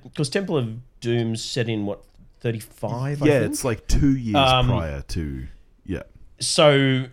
because 0.03 0.29
Temple 0.29 0.57
of 0.57 0.99
Doom's 1.01 1.43
set 1.43 1.69
in 1.69 1.85
what 1.85 2.03
thirty 2.39 2.59
five. 2.59 3.19
yeah, 3.19 3.25
I 3.37 3.39
think? 3.39 3.51
it's 3.51 3.63
like 3.63 3.87
two 3.87 4.15
years 4.15 4.35
Um, 4.35 4.67
prior 4.67 5.01
to 5.01 5.47
yeah. 5.85 6.03
so 6.39 7.05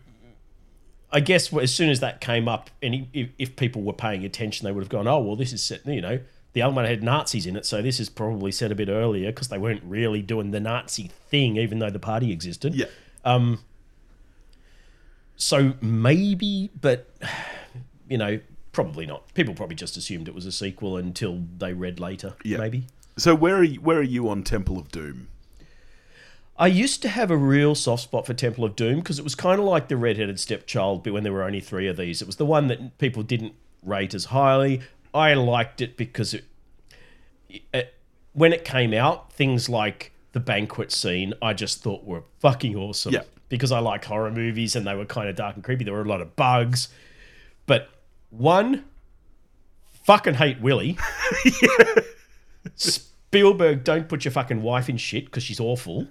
I 1.13 1.21
guess 1.21 1.53
as 1.53 1.73
soon 1.75 1.91
as 1.91 2.01
that 2.01 2.21
came 2.21 2.49
up, 2.49 2.71
and 2.83 3.07
if, 3.13 3.29
if 3.39 3.57
people 3.57 3.83
were 3.83 3.93
paying 3.93 4.25
attention, 4.25 4.65
they 4.65 4.73
would 4.73 4.83
have 4.83 4.89
gone, 4.91 5.07
"Oh, 5.07 5.21
well, 5.21 5.37
this 5.37 5.53
is 5.53 5.63
set." 5.63 5.87
You 5.87 6.01
know, 6.01 6.19
the 6.55 6.63
other 6.63 6.75
one 6.75 6.85
had 6.87 7.03
Nazis 7.05 7.47
in 7.47 7.55
it, 7.57 7.65
so 7.67 7.81
this 7.83 8.01
is 8.01 8.09
probably 8.09 8.51
set 8.51 8.73
a 8.73 8.75
bit 8.75 8.89
earlier 8.89 9.31
because 9.31 9.49
they 9.49 9.59
weren't 9.59 9.83
really 9.85 10.23
doing 10.23 10.51
the 10.51 10.59
Nazi 10.61 11.09
thing, 11.31 11.57
even 11.57 11.79
though 11.79 11.91
the 11.91 11.99
party 12.01 12.33
existed. 12.33 12.75
Yeah. 12.75 12.87
Um, 13.25 13.61
So 15.37 15.75
maybe, 15.81 16.71
but 16.81 17.09
you 18.09 18.19
know, 18.19 18.41
probably 18.73 19.07
not. 19.07 19.33
People 19.35 19.55
probably 19.55 19.77
just 19.77 19.97
assumed 19.97 20.29
it 20.29 20.35
was 20.35 20.47
a 20.47 20.53
sequel 20.53 20.97
until 20.97 21.43
they 21.59 21.73
read 21.73 22.01
later. 22.01 22.35
Yeah. 22.45 22.59
Maybe. 22.59 22.87
So 23.17 23.35
where 23.35 23.57
are 23.57 23.65
you, 23.65 23.81
where 23.81 23.99
are 23.99 24.03
you 24.03 24.29
on 24.29 24.43
Temple 24.43 24.79
of 24.79 24.91
Doom? 24.91 25.29
I 26.57 26.69
used 26.69 27.03
to 27.03 27.09
have 27.09 27.31
a 27.31 27.37
real 27.37 27.75
soft 27.75 28.05
spot 28.05 28.27
for 28.27 28.35
Temple 28.35 28.65
of 28.65 28.77
Doom 28.77 28.97
because 28.97 29.19
it 29.19 29.25
was 29.25 29.35
kind 29.35 29.59
of 29.59 29.67
like 29.67 29.89
the 29.89 29.97
redheaded 29.97 30.39
stepchild, 30.39 31.03
but 31.03 31.13
when 31.13 31.25
there 31.25 31.33
were 31.33 31.43
only 31.43 31.61
three 31.61 31.89
of 31.89 31.97
these, 31.97 32.23
it 32.23 32.27
was 32.27 32.37
the 32.37 32.47
one 32.47 32.69
that 32.69 32.99
people 32.99 33.23
didn't 33.23 33.55
rate 33.83 34.15
as 34.15 34.27
highly. 34.27 34.81
I 35.13 35.35
liked 35.35 35.81
it 35.81 35.97
because 35.97 36.35
it, 36.35 36.45
it 37.73 37.95
when 38.33 38.53
it 38.53 38.65
came 38.65 38.95
out, 38.95 39.33
things 39.33 39.69
like 39.69 40.13
the 40.33 40.41
banquet 40.41 40.93
scene, 40.93 41.35
I 41.41 41.55
just 41.55 41.83
thought 41.83 42.05
were 42.05 42.23
fucking 42.41 42.77
awesome. 42.77 43.15
Yeah. 43.15 43.23
Because 43.49 43.73
I 43.73 43.79
like 43.79 44.05
horror 44.05 44.31
movies 44.31 44.75
and 44.75 44.87
they 44.87 44.95
were 44.95 45.05
kind 45.05 45.29
of 45.29 45.37
dark 45.37 45.55
and 45.55 45.63
creepy. 45.63 45.85
There 45.85 45.95
were 45.95 46.03
a 46.03 46.09
lot 46.09 46.21
of 46.21 46.35
bugs, 46.35 46.89
but 47.67 47.89
one, 48.31 48.85
fucking 50.05 50.35
hate 50.35 50.61
Willie. 50.61 50.99
Spielberg, 53.39 53.83
don't 53.83 54.09
put 54.09 54.25
your 54.25 54.31
fucking 54.33 54.63
wife 54.63 54.89
in 54.89 54.97
shit 54.97 55.25
because 55.25 55.43
she's 55.43 55.59
awful. 55.59 56.07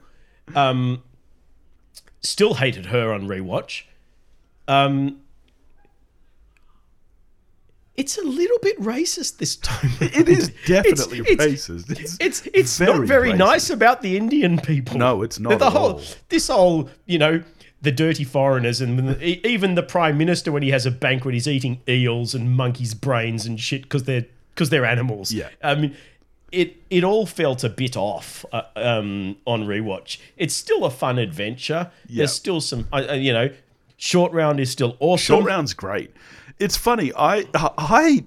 Um, 0.56 1.02
still 2.22 2.56
hated 2.56 2.88
her 2.88 3.14
on 3.14 3.28
rewatch. 3.30 3.84
Um, 4.68 5.22
it's 7.96 8.18
a 8.18 8.24
little 8.24 8.58
bit 8.62 8.78
racist 8.80 9.38
this 9.38 9.56
time. 9.56 9.90
It 10.02 10.28
is 10.28 10.52
definitely 10.66 11.20
it's- 11.20 11.48
racist. 11.48 11.90
It's, 11.98 12.18
It's 12.20 12.48
it's 12.54 12.78
very 12.78 12.98
not 13.00 13.08
very 13.08 13.32
racist. 13.32 13.38
nice 13.38 13.70
about 13.70 14.02
the 14.02 14.18
Indian 14.18 14.58
people. 14.58 14.98
No, 14.98 15.22
it's 15.22 15.40
not 15.40 15.60
The 15.60 15.70
whole 15.70 15.94
all. 15.94 16.02
this 16.30 16.48
whole 16.50 16.90
you 17.06 17.18
know 17.20 17.42
the 17.82 17.92
dirty 17.92 18.24
foreigners 18.26 18.82
and 18.82 18.98
the, 19.00 19.48
even 19.48 19.76
the 19.76 19.84
prime 19.84 20.18
minister 20.18 20.52
when 20.52 20.64
he 20.64 20.72
has 20.72 20.86
a 20.86 20.92
banquet 20.92 21.34
he's 21.36 21.48
eating 21.48 21.82
eels 21.88 22.34
and 22.34 22.52
monkeys' 22.58 22.94
brains 22.94 23.46
and 23.46 23.60
shit 23.60 23.84
because 23.84 24.04
they're 24.04 24.26
because 24.54 24.70
they're 24.72 24.86
animals. 24.86 25.32
Yeah. 25.32 25.50
I 25.64 25.76
mean. 25.76 25.96
It, 26.54 26.78
it 26.90 27.04
all 27.04 27.26
felt 27.26 27.64
a 27.64 27.70
bit 27.70 27.98
off 27.98 28.46
uh, 28.52 28.62
um, 28.76 29.38
on 29.46 29.66
rewatch. 29.66 30.20
It's 30.38 30.54
still 30.54 30.86
a 30.86 30.92
fun 30.92 31.18
adventure. 31.18 31.92
Yeah. 32.08 32.20
There's 32.20 32.34
still 32.34 32.62
some, 32.62 32.88
uh, 32.94 33.14
you 33.14 33.34
know, 33.34 33.50
short 33.98 34.32
round 34.34 34.60
is 34.60 34.70
still 34.70 34.96
awesome. 35.00 35.36
Short 35.36 35.46
round's 35.46 35.74
great. 35.74 36.12
It's 36.60 36.78
funny. 36.78 37.12
I 37.18 37.46
I 37.56 38.26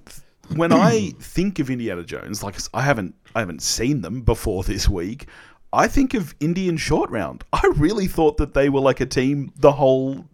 when 0.55 0.73
I 0.73 1.11
think 1.21 1.59
of 1.59 1.71
Indiana 1.71 2.03
Jones, 2.03 2.43
like 2.43 2.57
I 2.75 2.83
haven't 2.83 3.15
I 3.35 3.41
haven't 3.41 3.63
seen 3.63 4.01
them 4.01 4.23
before 4.23 4.65
this 4.65 4.89
week. 4.89 5.27
I 5.73 5.89
think 5.89 6.15
of 6.15 6.35
Indian 6.41 6.77
Short 6.77 7.11
Round. 7.11 7.45
I 7.53 7.71
really 7.77 8.07
thought 8.07 8.39
that 8.39 8.55
they 8.55 8.69
were 8.69 8.81
like 8.81 9.01
a 9.01 9.07
team 9.07 9.53
the 9.57 9.73
whole, 9.73 10.25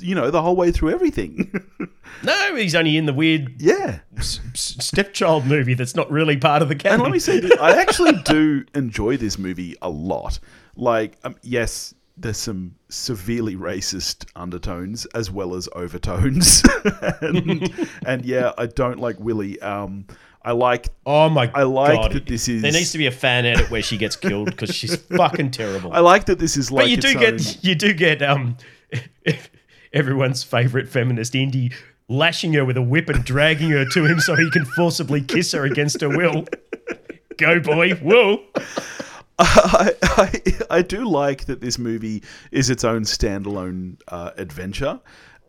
you 0.00 0.14
know, 0.14 0.30
the 0.30 0.42
whole 0.42 0.56
way 0.56 0.70
through 0.72 0.90
everything. 0.90 1.52
No, 2.24 2.54
he's 2.54 2.74
only 2.76 2.96
in 2.96 3.06
the 3.06 3.12
weird 3.12 3.60
yeah. 3.60 4.00
s- 4.16 4.38
stepchild 4.54 5.44
movie 5.44 5.74
that's 5.74 5.96
not 5.96 6.08
really 6.08 6.36
part 6.36 6.62
of 6.62 6.68
the 6.68 6.76
canon. 6.76 6.94
And 6.96 7.02
let 7.04 7.10
me 7.12 7.18
say, 7.18 7.40
this, 7.40 7.50
I 7.58 7.80
actually 7.80 8.12
do 8.24 8.64
enjoy 8.74 9.16
this 9.16 9.38
movie 9.38 9.74
a 9.82 9.88
lot. 9.90 10.38
Like, 10.76 11.16
um, 11.24 11.34
yes, 11.42 11.94
there's 12.16 12.36
some 12.36 12.76
severely 12.90 13.56
racist 13.56 14.26
undertones 14.36 15.04
as 15.14 15.32
well 15.32 15.54
as 15.56 15.68
overtones, 15.74 16.62
and, 17.22 17.88
and 18.06 18.24
yeah, 18.24 18.52
I 18.56 18.66
don't 18.66 19.00
like 19.00 19.18
Willie. 19.18 19.60
Um, 19.60 20.06
I 20.44 20.52
like 20.52 20.90
Oh 21.06 21.28
my 21.28 21.46
god 21.46 21.56
I 21.58 21.62
like 21.64 21.94
god! 22.02 22.12
that 22.12 22.26
this 22.26 22.46
is- 22.48 22.62
There 22.62 22.72
needs 22.72 22.92
to 22.92 22.98
be 22.98 23.06
a 23.06 23.10
fan 23.12 23.46
edit 23.46 23.68
where 23.70 23.82
she 23.82 23.96
gets 23.96 24.14
killed 24.14 24.46
because 24.46 24.72
she's 24.74 24.94
fucking 24.96 25.50
terrible. 25.50 25.92
I 25.92 26.00
like 26.00 26.26
that 26.26 26.38
this 26.38 26.56
is 26.56 26.70
like 26.70 26.84
but 26.84 26.90
you 26.90 26.96
do 26.98 27.08
own- 27.08 27.20
get 27.20 27.64
you 27.64 27.74
do 27.74 27.92
get 27.94 28.22
um 28.22 28.56
everyone's 29.92 30.42
favorite 30.42 30.88
feminist 30.88 31.34
Indy 31.34 31.72
lashing 32.08 32.52
her 32.54 32.64
with 32.64 32.76
a 32.76 32.82
whip 32.82 33.08
and 33.08 33.24
dragging 33.24 33.70
her 33.70 33.84
to 33.86 34.04
him 34.04 34.20
so 34.20 34.34
he 34.34 34.50
can 34.50 34.64
forcibly 34.64 35.20
kiss 35.20 35.52
her 35.52 35.64
against 35.64 36.00
her 36.00 36.08
will. 36.08 36.44
Go 37.38 37.60
boy, 37.60 37.94
whoa! 37.94 38.42
I, 39.38 39.94
I, 40.02 40.42
I 40.70 40.82
do 40.82 41.08
like 41.08 41.46
that 41.46 41.60
this 41.60 41.78
movie 41.78 42.22
is 42.50 42.70
its 42.70 42.84
own 42.84 43.02
standalone 43.02 44.00
uh, 44.08 44.32
adventure. 44.36 45.00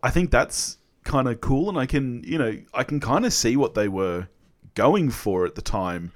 I 0.02 0.10
think 0.10 0.30
that's 0.30 0.78
kind 1.04 1.28
of 1.28 1.40
cool, 1.40 1.68
and 1.68 1.78
I 1.78 1.86
can, 1.86 2.22
you 2.24 2.38
know, 2.38 2.58
I 2.72 2.84
can 2.84 2.98
kind 3.00 3.26
of 3.26 3.32
see 3.32 3.56
what 3.56 3.74
they 3.74 3.88
were 3.88 4.28
going 4.74 5.10
for 5.10 5.46
at 5.46 5.54
the 5.54 5.62
time. 5.62 6.12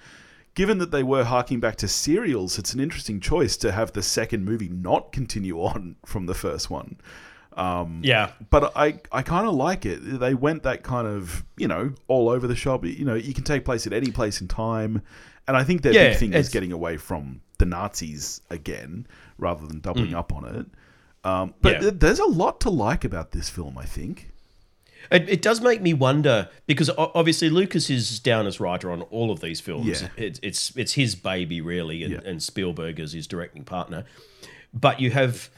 Given 0.54 0.78
that 0.78 0.90
they 0.90 1.04
were 1.04 1.24
harking 1.24 1.60
back 1.60 1.76
to 1.76 1.88
serials, 1.88 2.58
it's 2.58 2.74
an 2.74 2.80
interesting 2.80 3.20
choice 3.20 3.56
to 3.58 3.70
have 3.70 3.92
the 3.92 4.02
second 4.02 4.44
movie 4.44 4.68
not 4.68 5.12
continue 5.12 5.58
on 5.60 5.96
from 6.04 6.26
the 6.26 6.34
first 6.34 6.68
one. 6.68 6.96
Yeah, 7.58 8.30
But 8.50 8.72
I, 8.76 9.00
I 9.10 9.22
kind 9.22 9.46
of 9.46 9.54
like 9.54 9.84
it. 9.84 9.98
They 10.20 10.34
went 10.34 10.62
that 10.62 10.82
kind 10.82 11.06
of, 11.08 11.44
you 11.56 11.66
know, 11.68 11.92
all 12.06 12.28
over 12.28 12.46
the 12.46 12.54
shop. 12.56 12.84
You 12.84 13.04
know, 13.04 13.14
you 13.14 13.34
can 13.34 13.44
take 13.44 13.64
place 13.64 13.86
at 13.86 13.92
any 13.92 14.10
place 14.12 14.40
in 14.40 14.48
time. 14.48 15.02
And 15.46 15.56
I 15.56 15.64
think 15.64 15.82
their 15.82 15.92
Yeah, 15.92 16.10
big 16.10 16.18
thing 16.18 16.32
is 16.34 16.48
getting 16.50 16.72
away 16.72 16.96
from 16.98 17.40
the 17.58 17.64
Nazis 17.66 18.40
again 18.50 19.06
rather 19.38 19.66
than 19.66 19.80
doubling 19.80 20.14
up 20.14 20.32
on 20.32 20.44
it. 20.44 20.66
Um, 21.24 21.54
but 21.62 21.70
Mm. 21.70 21.74
Yeah. 21.74 21.80
th- 21.80 21.94
there's 22.00 22.18
a 22.20 22.26
lot 22.26 22.60
to 22.60 22.70
like 22.70 23.04
about 23.04 23.32
this 23.32 23.48
film, 23.50 23.76
I 23.76 23.84
think. 23.84 24.30
It, 25.10 25.28
it 25.28 25.42
does 25.42 25.60
make 25.60 25.80
me 25.80 25.94
wonder 25.94 26.48
because 26.66 26.90
obviously 26.98 27.48
Lucas 27.50 27.88
is 27.88 28.20
down 28.20 28.46
as 28.46 28.60
writer 28.60 28.90
on 28.90 29.02
all 29.02 29.30
of 29.30 29.40
these 29.40 29.60
films. 29.60 30.02
Yeah. 30.02 30.08
It, 30.16 30.38
it's 30.42 30.72
it's 30.76 30.92
his 30.92 31.14
baby 31.14 31.60
really, 31.60 32.02
and, 32.04 32.12
Yeah. 32.14 32.20
and 32.24 32.42
Spielberg 32.42 33.00
is 33.00 33.12
his 33.12 33.26
directing 33.26 33.64
partner. 33.64 34.04
But 34.74 35.00
you 35.00 35.10
have 35.12 35.48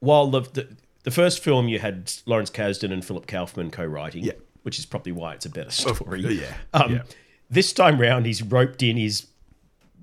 while 0.00 0.26
the, 0.28 0.40
the 0.40 0.68
the 1.06 1.10
first 1.12 1.42
film 1.42 1.68
you 1.68 1.78
had 1.78 2.12
Lawrence 2.26 2.50
Kasdan 2.50 2.92
and 2.92 3.02
Philip 3.04 3.28
Kaufman 3.28 3.70
co-writing, 3.70 4.24
Yeah. 4.24 4.32
which 4.64 4.76
is 4.78 4.84
probably 4.84 5.12
why 5.12 5.34
it's 5.34 5.46
a 5.46 5.50
better 5.50 5.70
story. 5.70 6.20
yeah, 6.20 6.54
Um, 6.74 6.92
yeah. 6.94 7.02
This 7.48 7.72
time 7.72 8.00
round, 8.00 8.26
he's 8.26 8.42
roped 8.42 8.82
in 8.82 8.96
his 8.96 9.28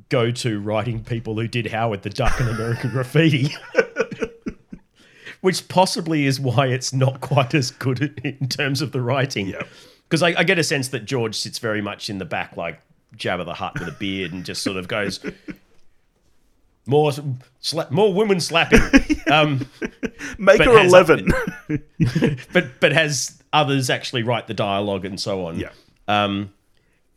go-to 0.08 0.62
writing 0.62 1.04
people 1.04 1.36
who 1.36 1.46
did 1.48 1.68
Howard 1.68 2.04
the 2.04 2.10
Duck 2.10 2.40
and 2.40 2.48
American 2.48 2.90
Graffiti. 2.96 3.54
Which 5.42 5.68
possibly 5.68 6.26
is 6.26 6.40
why 6.40 6.68
it's 6.68 6.94
not 6.94 7.20
quite 7.20 7.54
as 7.54 7.70
good 7.70 8.18
in 8.24 8.48
terms 8.48 8.82
of 8.82 8.94
the 8.94 9.02
writing. 9.02 9.48
Yeah. 9.48 9.64
because 10.08 10.24
I, 10.24 10.30
I 10.40 10.44
get 10.46 10.58
a 10.58 10.64
sense 10.64 10.88
that 10.90 11.04
George 11.04 11.36
sits 11.36 11.60
very 11.60 11.82
much 11.82 12.10
in 12.10 12.18
the 12.18 12.24
back, 12.26 12.56
like 12.56 12.80
Jabba 13.18 13.44
the 13.44 13.56
Hutt 13.56 13.78
with 13.78 13.90
a 13.90 13.92
beard, 13.92 14.32
and 14.32 14.46
just 14.46 14.64
sort 14.64 14.78
of 14.78 14.88
goes. 14.88 15.20
More, 16.86 17.12
sla- 17.62 17.90
more 17.92 18.14
women 18.14 18.40
slapping. 18.40 18.82
Um, 19.32 19.66
Make 20.38 20.62
her 20.64 20.78
has- 20.78 20.92
eleven. 20.92 21.30
but 22.54 22.80
but 22.80 22.92
has 22.92 23.42
others 23.54 23.90
actually 23.90 24.22
write 24.22 24.48
the 24.48 24.54
dialogue 24.54 25.06
and 25.06 25.20
so 25.20 25.46
on. 25.46 25.58
Yeah. 25.60 25.70
Um, 26.08 26.54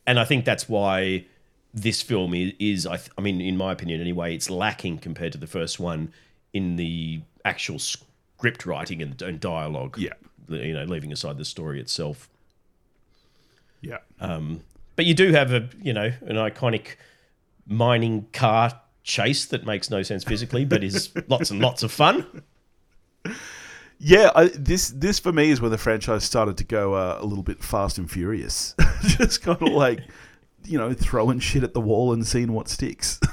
and 0.07 0.19
I 0.21 0.25
think 0.25 0.45
that's 0.45 0.69
why 0.69 1.27
this 1.75 2.01
film 2.01 2.33
is, 2.33 2.53
is 2.59 2.87
I, 2.87 2.97
th- 2.97 3.11
I 3.19 3.21
mean, 3.21 3.41
in 3.43 3.57
my 3.57 3.73
opinion, 3.73 4.01
anyway, 4.01 4.35
it's 4.35 4.49
lacking 4.49 4.99
compared 4.99 5.33
to 5.33 5.39
the 5.39 5.49
first 5.49 5.79
one 5.81 6.13
in 6.55 6.77
the 6.77 7.21
actual 7.45 7.79
script 7.79 8.65
writing 8.65 9.03
and, 9.03 9.21
and 9.21 9.41
dialogue. 9.41 9.99
Yeah. 9.99 10.15
you 10.49 10.73
know, 10.73 10.85
leaving 10.85 11.13
aside 11.13 11.37
the 11.39 11.45
story 11.45 11.81
itself. 11.81 12.31
yeah. 13.83 13.99
Um, 14.21 14.61
But 14.95 15.05
you 15.07 15.13
do 15.15 15.33
have 15.33 15.53
a 15.53 15.69
you 15.83 15.93
know 15.93 16.13
an 16.23 16.37
iconic 16.37 16.97
mining 17.67 18.27
car 18.33 18.81
chase 19.07 19.47
that 19.47 19.65
makes 19.65 19.89
no 19.89 20.03
sense 20.03 20.25
physically, 20.25 20.65
but 20.65 20.83
is 20.83 21.11
lots 21.29 21.51
and 21.53 21.61
lots 21.61 21.83
of 21.85 21.93
fun. 21.93 22.27
Yeah, 23.99 24.31
I, 24.35 24.49
this 24.49 24.89
this 24.91 25.19
for 25.19 25.33
me 25.33 25.51
is 25.51 25.61
where 25.61 25.71
the 25.71 25.79
franchise 25.79 26.23
started 26.25 26.59
to 26.59 26.65
go 26.65 26.93
uh, 26.95 27.17
a 27.19 27.25
little 27.25 27.43
bit 27.45 27.63
fast 27.65 27.97
and 27.97 28.11
furious. 28.11 28.75
Just 29.03 29.41
kind 29.43 29.61
of 29.63 29.69
like, 29.73 30.01
you 30.65 30.77
know, 30.77 30.93
throwing 30.93 31.39
shit 31.39 31.63
at 31.63 31.73
the 31.73 31.81
wall 31.81 32.13
and 32.13 32.27
seeing 32.27 32.53
what 32.53 32.69
sticks. 32.69 33.19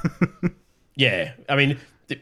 Yeah, 0.96 1.32
I 1.50 1.56
mean, 1.56 1.80
th- 2.08 2.22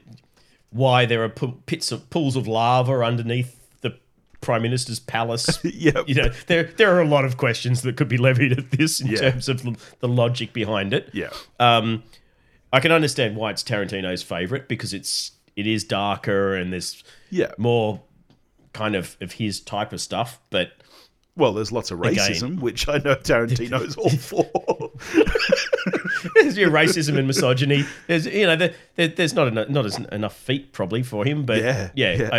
why 0.69 1.05
there 1.05 1.21
are 1.25 1.27
p- 1.29 1.53
pits 1.65 1.91
of 1.91 2.09
pools 2.09 2.37
of 2.37 2.47
lava 2.47 2.93
underneath 3.03 3.59
the 3.81 3.97
prime 4.39 4.61
minister's 4.61 4.97
palace? 5.01 5.59
Yep. 5.65 6.07
you 6.07 6.15
know, 6.15 6.29
there 6.47 6.63
there 6.77 6.95
are 6.95 7.01
a 7.01 7.05
lot 7.07 7.25
of 7.25 7.35
questions 7.35 7.81
that 7.81 7.97
could 7.97 8.07
be 8.07 8.15
levied 8.15 8.53
at 8.57 8.71
this 8.71 9.01
in 9.01 9.07
Yeah. 9.07 9.29
terms 9.29 9.49
of 9.49 9.61
the 9.99 10.07
logic 10.07 10.53
behind 10.53 10.93
it. 10.93 11.09
yeah, 11.11 11.31
Um, 11.59 12.03
I 12.73 12.79
can 12.79 12.91
understand 12.91 13.35
why 13.35 13.51
it's 13.51 13.63
Tarantino's 13.63 14.23
favorite 14.23 14.67
because 14.67 14.93
it's 14.93 15.31
it 15.55 15.67
is 15.67 15.83
darker 15.83 16.55
and 16.55 16.71
there's 16.71 17.03
yeah. 17.29 17.51
more 17.57 18.01
kind 18.73 18.95
of 18.95 19.17
of 19.21 19.33
his 19.33 19.59
type 19.59 19.93
of 19.93 20.01
stuff, 20.01 20.39
but. 20.49 20.73
Well, 21.37 21.53
there's 21.53 21.71
lots 21.71 21.91
of 21.91 21.99
racism, 21.99 22.59
which 22.59 22.89
I 22.89 22.97
know 22.97 23.15
Tarantino's 23.15 23.95
all 23.95 24.09
for. 24.09 24.91
There's 26.35 26.57
your 26.57 26.69
racism 26.69 27.17
and 27.17 27.25
misogyny. 27.25 27.85
There's 28.07 28.25
you 28.27 28.45
know 28.45 28.55
there, 28.55 28.73
there, 28.95 29.07
there's 29.07 29.33
not 29.33 29.47
enough, 29.47 29.69
not 29.69 29.85
as 29.85 29.97
enough 29.97 30.35
feet 30.35 30.73
probably 30.73 31.03
for 31.03 31.25
him, 31.25 31.45
but 31.45 31.61
Yeah, 31.61 31.89
yeah, 31.95 32.13
yeah. 32.13 32.29
I, 32.31 32.37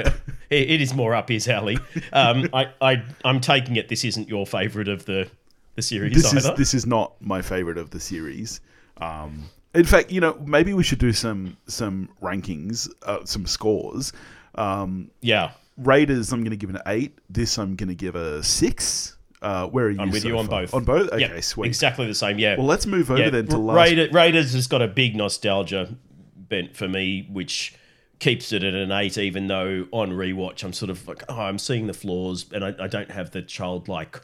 it, 0.50 0.70
it 0.70 0.80
is 0.82 0.94
more 0.94 1.14
up 1.14 1.30
his 1.30 1.48
alley. 1.48 1.78
Um, 2.12 2.48
I, 2.52 2.68
I 2.80 3.02
I'm 3.24 3.40
taking 3.40 3.76
it 3.76 3.88
this 3.88 4.04
isn't 4.04 4.28
your 4.28 4.46
favourite 4.46 4.88
of 4.88 5.06
the 5.06 5.28
the 5.74 5.82
series 5.82 6.12
this 6.12 6.32
is 6.34 6.50
this 6.56 6.74
is 6.74 6.86
not 6.86 7.14
my 7.20 7.40
favorite 7.40 7.78
of 7.78 7.90
the 7.90 8.00
series. 8.00 8.60
Um, 8.98 9.48
in 9.74 9.84
fact, 9.84 10.10
you 10.10 10.20
know, 10.20 10.38
maybe 10.44 10.74
we 10.74 10.82
should 10.82 10.98
do 10.98 11.12
some 11.12 11.56
some 11.66 12.08
rankings, 12.22 12.88
uh, 13.02 13.24
some 13.24 13.46
scores. 13.46 14.12
Um, 14.54 15.10
yeah, 15.20 15.52
Raiders, 15.78 16.32
I'm 16.32 16.40
going 16.40 16.50
to 16.50 16.56
give 16.56 16.70
an 16.70 16.80
eight. 16.86 17.18
This, 17.30 17.58
I'm 17.58 17.76
going 17.76 17.88
to 17.88 17.94
give 17.94 18.14
a 18.14 18.42
six. 18.42 19.16
Uh, 19.40 19.66
where 19.66 19.86
are 19.86 19.90
you? 19.90 20.00
I'm 20.00 20.10
with 20.10 20.22
so 20.22 20.28
you 20.28 20.38
on 20.38 20.46
far? 20.46 20.62
both. 20.62 20.74
On 20.74 20.84
both. 20.84 21.10
Okay, 21.10 21.20
yeah, 21.20 21.40
sweet. 21.40 21.66
exactly 21.66 22.06
the 22.06 22.14
same. 22.14 22.38
Yeah. 22.38 22.56
Well, 22.56 22.66
let's 22.66 22.86
move 22.86 23.10
over 23.10 23.22
yeah. 23.22 23.30
then 23.30 23.46
to 23.48 23.58
last. 23.58 23.76
Raider, 23.76 24.08
Raiders 24.12 24.52
has 24.52 24.66
got 24.66 24.82
a 24.82 24.88
big 24.88 25.16
nostalgia 25.16 25.88
bent 26.36 26.76
for 26.76 26.86
me, 26.86 27.28
which 27.30 27.74
keeps 28.18 28.52
it 28.52 28.62
at 28.62 28.74
an 28.74 28.92
eight, 28.92 29.18
even 29.18 29.48
though 29.48 29.88
on 29.90 30.10
rewatch 30.12 30.62
I'm 30.62 30.72
sort 30.72 30.90
of 30.90 31.08
like, 31.08 31.24
oh, 31.28 31.40
I'm 31.40 31.58
seeing 31.58 31.88
the 31.88 31.94
flaws, 31.94 32.46
and 32.52 32.64
I, 32.64 32.74
I 32.78 32.86
don't 32.86 33.10
have 33.10 33.32
the 33.32 33.42
childlike 33.42 34.20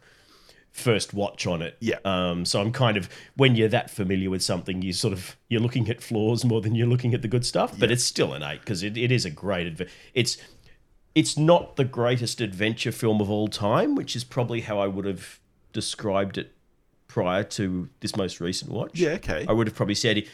first 0.79 1.13
watch 1.13 1.47
on 1.47 1.61
it. 1.63 1.77
Yeah. 1.81 1.99
Um. 2.05 2.45
So 2.45 2.61
I'm 2.61 2.73
kind 2.73 2.97
of 2.97 3.09
when 3.37 3.57
you're 3.57 3.69
that 3.69 3.91
familiar 3.91 4.31
with 4.31 4.43
something, 4.43 4.81
you 4.83 4.93
sort 4.93 5.13
of 5.13 5.37
you're 5.49 5.61
looking 5.61 5.89
at 5.91 6.01
flaws 6.03 6.45
more 6.45 6.61
than 6.61 6.75
you're 6.75 6.87
looking 6.87 7.13
at 7.15 7.23
the 7.23 7.29
good 7.29 7.45
stuff. 7.45 7.79
But 7.79 7.91
it's 7.91 8.05
still 8.05 8.33
an 8.33 8.43
eight 8.43 8.61
because 8.61 8.83
it, 8.83 8.97
it 8.97 9.11
is 9.13 9.25
a 9.25 9.31
great. 9.31 9.67
adventure. 9.67 9.93
it's 10.15 10.37
it's 11.15 11.37
not 11.37 11.77
the 11.77 11.85
greatest 11.85 12.41
adventure 12.41 12.93
film 12.93 13.21
of 13.21 13.29
all 13.31 13.49
time, 13.49 13.95
which 13.95 14.15
is 14.15 14.25
probably 14.25 14.61
how 14.61 14.79
I 14.79 14.87
would 14.87 15.05
have 15.05 15.41
described 15.73 16.39
it 16.39 16.55
prior 17.09 17.43
to 17.43 17.89
this 18.01 18.15
most 18.17 18.41
recent 18.41 18.71
watch. 18.71 18.99
Yeah, 18.99 19.11
okay. 19.13 19.45
I 19.49 19.53
would 19.53 19.67
have 19.67 19.75
probably 19.75 19.95
said 19.97 20.25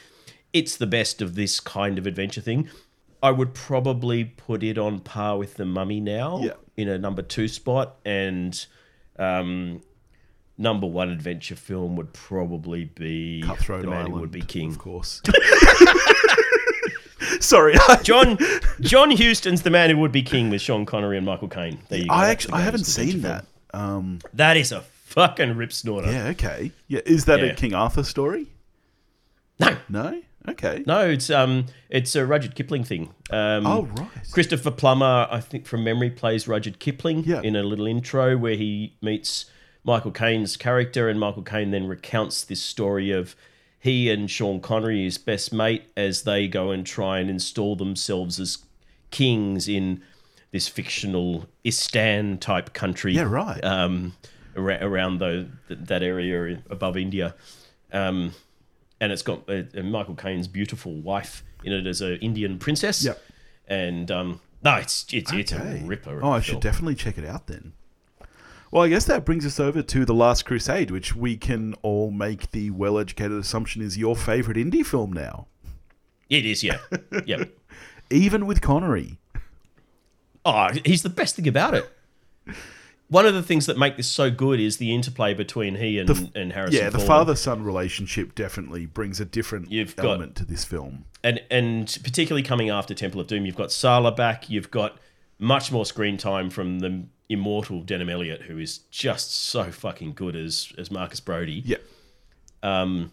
it's 0.52 0.76
the 0.76 0.86
best 0.86 1.22
of 1.22 1.34
this 1.36 1.58
kind 1.60 1.98
of 1.98 2.06
adventure 2.06 2.40
thing. 2.40 2.68
I 3.22 3.30
would 3.30 3.54
probably 3.54 4.24
put 4.24 4.62
it 4.62 4.76
on 4.76 4.98
par 5.00 5.38
with 5.38 5.54
The 5.54 5.64
Mummy 5.64 6.00
now 6.00 6.40
Yeah. 6.42 6.52
in 6.76 6.88
a 6.88 6.98
number 6.98 7.22
two 7.22 7.48
spot. 7.48 7.96
And 8.04 8.66
um, 9.18 9.80
number 10.58 10.86
one 10.86 11.10
adventure 11.10 11.56
film 11.56 11.96
would 11.96 12.12
probably 12.12 12.84
be 12.84 13.42
Cutthroat 13.44 13.82
The 13.82 13.88
Man 13.88 13.96
Island 13.98 14.14
Who 14.14 14.20
Would 14.20 14.30
Be 14.30 14.42
King. 14.42 14.70
of 14.70 14.78
course. 14.78 15.20
Sorry, 17.40 17.74
John 18.02 18.38
John 18.80 19.10
Huston's 19.10 19.62
The 19.62 19.70
Man 19.70 19.90
Who 19.90 19.98
Would 19.98 20.12
Be 20.12 20.22
King 20.22 20.50
with 20.50 20.60
Sean 20.60 20.84
Connery 20.86 21.16
and 21.16 21.24
Michael 21.26 21.48
Caine. 21.48 21.78
There 21.88 22.00
you 22.00 22.06
go. 22.08 22.14
I 22.14 22.28
actually 22.28 22.54
I 22.54 22.60
haven't 22.60 22.84
seen 22.84 23.22
that. 23.22 23.46
Um, 23.72 24.20
That 24.34 24.56
is 24.56 24.72
a 24.72 24.82
fucking 24.82 25.56
rip 25.56 25.72
snorter. 25.72 26.10
yeah, 26.10 26.28
okay. 26.28 26.70
Yeah, 26.88 27.00
is 27.06 27.24
that 27.26 27.40
Yeah. 27.40 27.46
a 27.46 27.54
King 27.54 27.74
Arthur 27.74 28.02
story? 28.02 28.46
No, 29.58 29.76
No. 29.88 30.22
Okay. 30.46 30.84
no, 30.86 31.08
it's 31.08 31.30
um, 31.30 31.66
it's 31.88 32.14
a 32.14 32.26
Rudyard 32.26 32.54
Kipling 32.54 32.84
thing. 32.84 33.14
Um, 33.30 33.66
Oh 33.66 33.82
right. 33.96 34.08
Christopher 34.30 34.70
Plummer, 34.70 35.26
I 35.30 35.40
think 35.40 35.66
from 35.66 35.82
memory, 35.84 36.10
plays 36.10 36.46
Rudyard 36.46 36.78
Kipling 36.78 37.24
Yeah. 37.24 37.40
in 37.42 37.56
a 37.56 37.62
little 37.62 37.86
intro 37.86 38.36
where 38.36 38.54
he 38.54 38.94
meets 39.00 39.46
Michael 39.84 40.10
Caine's 40.10 40.56
character, 40.56 41.08
and 41.08 41.20
Michael 41.20 41.42
Caine 41.42 41.70
then 41.70 41.86
recounts 41.86 42.42
this 42.44 42.62
story 42.62 43.10
of 43.10 43.36
he 43.78 44.10
and 44.10 44.30
Sean 44.30 44.60
Connery, 44.60 45.04
his 45.04 45.18
best 45.18 45.52
mate, 45.52 45.84
as 45.96 46.22
they 46.22 46.48
go 46.48 46.70
and 46.70 46.86
try 46.86 47.18
and 47.18 47.28
install 47.28 47.76
themselves 47.76 48.40
as 48.40 48.58
kings 49.10 49.68
in 49.68 50.02
this 50.52 50.68
fictional 50.68 51.46
Istan 51.64 52.40
type 52.40 52.72
country. 52.72 53.12
Yeah, 53.14 53.24
right. 53.24 53.62
Um, 53.62 54.14
ar- 54.56 54.82
around 54.82 55.18
the, 55.18 55.48
that 55.68 56.02
area 56.02 56.62
above 56.70 56.96
India. 56.96 57.34
Um, 57.92 58.32
and 59.00 59.12
it's 59.12 59.22
got 59.22 59.42
uh, 59.50 59.64
Michael 59.82 60.14
Caine's 60.14 60.48
beautiful 60.48 60.94
wife 60.94 61.44
in 61.62 61.72
it 61.72 61.86
as 61.86 62.00
an 62.00 62.16
Indian 62.16 62.58
princess. 62.58 63.04
Yep. 63.04 63.22
And 63.68 64.10
um, 64.10 64.40
no, 64.62 64.76
it's 64.76 65.06
it's 65.12 65.30
it's 65.32 65.52
Okay. 65.52 65.80
a 65.82 65.84
ripper. 65.86 66.22
Oh, 66.22 66.30
I 66.30 66.40
film. 66.40 66.42
should 66.42 66.60
definitely 66.60 66.94
check 66.94 67.18
it 67.18 67.24
out 67.26 67.46
then. 67.48 67.72
Well, 68.74 68.82
I 68.82 68.88
guess 68.88 69.04
that 69.04 69.24
brings 69.24 69.46
us 69.46 69.60
over 69.60 69.82
to 69.82 70.04
The 70.04 70.12
Last 70.14 70.44
Crusade, 70.46 70.90
which 70.90 71.14
we 71.14 71.36
can 71.36 71.74
all 71.82 72.10
make 72.10 72.50
the 72.50 72.70
well 72.70 72.98
educated 72.98 73.38
assumption 73.38 73.80
is 73.82 73.96
your 73.96 74.16
favorite 74.16 74.56
Indy 74.56 74.82
film 74.82 75.12
now, 75.12 75.46
It 76.28 76.44
is, 76.44 76.64
yeah, 76.64 76.78
yeah. 77.24 77.44
even 78.10 78.46
with 78.46 78.60
Connery. 78.60 79.18
Oh, 80.44 80.70
he's 80.84 81.04
the 81.04 81.08
best 81.08 81.36
thing 81.36 81.46
about 81.46 81.74
it. 81.74 81.88
One 83.06 83.26
of 83.26 83.34
the 83.34 83.44
things 83.44 83.66
that 83.66 83.78
make 83.78 83.96
this 83.96 84.08
so 84.08 84.28
good 84.28 84.58
is 84.58 84.78
the 84.78 84.92
interplay 84.92 85.34
between 85.34 85.76
he 85.76 86.00
and, 86.00 86.32
and 86.34 86.52
Harrison. 86.52 86.80
Yeah, 86.82 86.90
the 86.90 86.98
father 86.98 87.36
son 87.36 87.62
relationship 87.62 88.34
definitely 88.34 88.86
brings 88.86 89.20
a 89.20 89.24
different 89.24 89.70
You've 89.70 89.94
got- 89.94 90.06
element 90.06 90.34
to 90.36 90.44
this 90.44 90.64
film. 90.64 91.04
and 91.22 91.40
and 91.48 91.96
particularly 92.02 92.42
coming 92.42 92.70
after 92.70 92.92
Temple 92.92 93.20
of 93.20 93.28
Doom, 93.28 93.46
you've 93.46 93.54
got 93.54 93.70
Sallah 93.70 94.10
back. 94.16 94.50
You've 94.50 94.72
got 94.72 94.98
much 95.38 95.70
more 95.70 95.86
screen 95.86 96.16
time 96.16 96.50
from 96.50 96.80
the 96.80 97.04
immortal 97.28 97.82
Denholm 97.82 98.10
Elliott, 98.10 98.42
who 98.42 98.58
is 98.58 98.78
just 98.90 99.34
so 99.34 99.70
fucking 99.70 100.12
good 100.14 100.36
as 100.36 100.72
as 100.78 100.90
Marcus 100.90 101.20
Brody. 101.20 101.62
Yeah. 101.64 101.78
Um, 102.62 103.10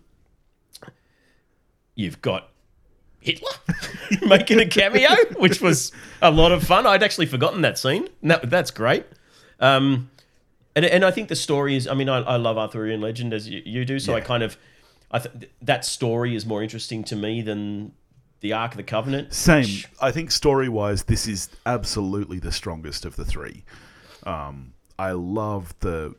you've 1.96 2.22
got 2.22 2.50
Hitler 3.20 3.52
making 4.28 4.60
a 4.60 4.66
cameo, 4.66 5.10
which 5.38 5.62
was 5.62 5.92
a 6.22 6.32
lot 6.32 6.52
of 6.52 6.64
fun. 6.64 6.86
I'd 6.88 7.04
actually 7.04 7.28
forgotten 7.28 7.62
that 7.62 7.78
scene. 7.78 8.08
No, 8.22 8.40
that's 8.44 8.72
great. 8.72 9.06
Um, 9.60 10.10
and 10.76 10.86
and 10.86 11.04
I 11.06 11.12
think 11.12 11.30
the 11.30 11.36
story 11.36 11.76
is. 11.76 11.88
I 11.88 11.94
mean, 11.94 12.10
I, 12.10 12.20
I 12.20 12.36
love 12.38 12.58
Arthurian 12.58 13.02
legend 13.02 13.34
as 13.34 13.48
you, 13.48 13.62
you 13.66 13.86
do, 13.86 14.00
so 14.00 14.16
I 14.16 14.22
kind 14.22 14.42
of, 14.42 14.58
I 15.12 15.20
th- 15.20 15.50
that 15.62 15.86
story 15.86 16.36
is 16.36 16.46
more 16.46 16.64
interesting 16.64 17.04
to 17.06 17.16
me 17.16 17.42
than 17.42 17.92
the 18.40 18.54
Ark 18.54 18.72
of 18.72 18.78
the 18.78 18.84
Covenant. 18.84 19.34
Same. 19.34 19.62
which- 19.64 19.88
I 20.02 20.12
think 20.12 20.32
story 20.32 20.70
wise, 20.70 21.04
this 21.04 21.28
is 21.28 21.50
absolutely 21.66 22.40
the 22.40 22.52
strongest 22.52 23.06
of 23.06 23.16
the 23.18 23.26
three. 23.26 23.64
Um, 24.26 24.74
I 24.98 25.12
love 25.12 25.74
the 25.80 26.16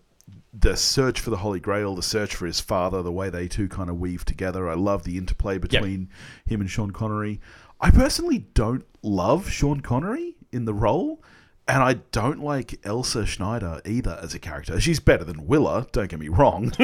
the 0.52 0.76
search 0.76 1.20
for 1.20 1.30
the 1.30 1.38
Holy 1.38 1.60
Grail, 1.60 1.94
the 1.94 2.02
search 2.02 2.34
for 2.34 2.46
his 2.46 2.60
father, 2.60 3.02
the 3.02 3.12
way 3.12 3.30
they 3.30 3.48
two 3.48 3.68
kind 3.68 3.88
of 3.88 3.98
weave 3.98 4.24
together. 4.24 4.68
I 4.68 4.74
love 4.74 5.04
the 5.04 5.16
interplay 5.16 5.58
between 5.58 6.10
him 6.44 6.60
and 6.60 6.70
Sean 6.70 6.90
Connery. 6.90 7.40
I 7.80 7.90
personally 7.90 8.46
don't 8.54 8.84
love 9.02 9.50
Sean 9.50 9.80
Connery 9.80 10.36
in 10.52 10.66
the 10.66 10.74
role, 10.74 11.22
and 11.66 11.82
I 11.82 11.94
don't 12.12 12.40
like 12.40 12.78
Elsa 12.84 13.24
Schneider 13.24 13.80
either 13.84 14.18
as 14.22 14.34
a 14.34 14.38
character. 14.38 14.78
She's 14.80 15.00
better 15.00 15.24
than 15.24 15.46
Willa, 15.46 15.86
don't 15.90 16.08
get 16.08 16.20
me 16.20 16.28
wrong. 16.28 16.72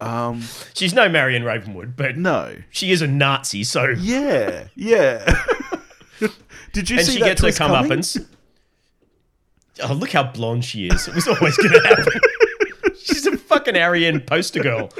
um, 0.00 0.42
She's 0.74 0.92
no 0.92 1.08
Marion 1.08 1.44
Ravenwood, 1.44 1.94
but 1.96 2.16
no. 2.16 2.56
she 2.70 2.90
is 2.90 3.00
a 3.00 3.06
Nazi, 3.06 3.64
so 3.64 3.94
Yeah, 3.98 4.64
yeah. 4.74 5.24
Did 6.72 6.90
you 6.90 6.98
and 6.98 7.06
see 7.06 7.14
she 7.14 7.20
that 7.20 7.38
gets 7.38 7.42
her 7.42 7.48
comeuppance. 7.48 8.26
Oh, 9.82 9.94
look 9.94 10.10
how 10.12 10.22
blonde 10.24 10.64
she 10.64 10.86
is. 10.88 11.08
It 11.08 11.14
was 11.14 11.26
always 11.28 11.56
going 11.56 11.72
to 11.72 11.80
happen. 11.88 12.20
She's 13.02 13.26
a 13.26 13.36
fucking 13.36 13.76
Aryan 13.76 14.20
poster 14.20 14.60
girl. 14.62 14.90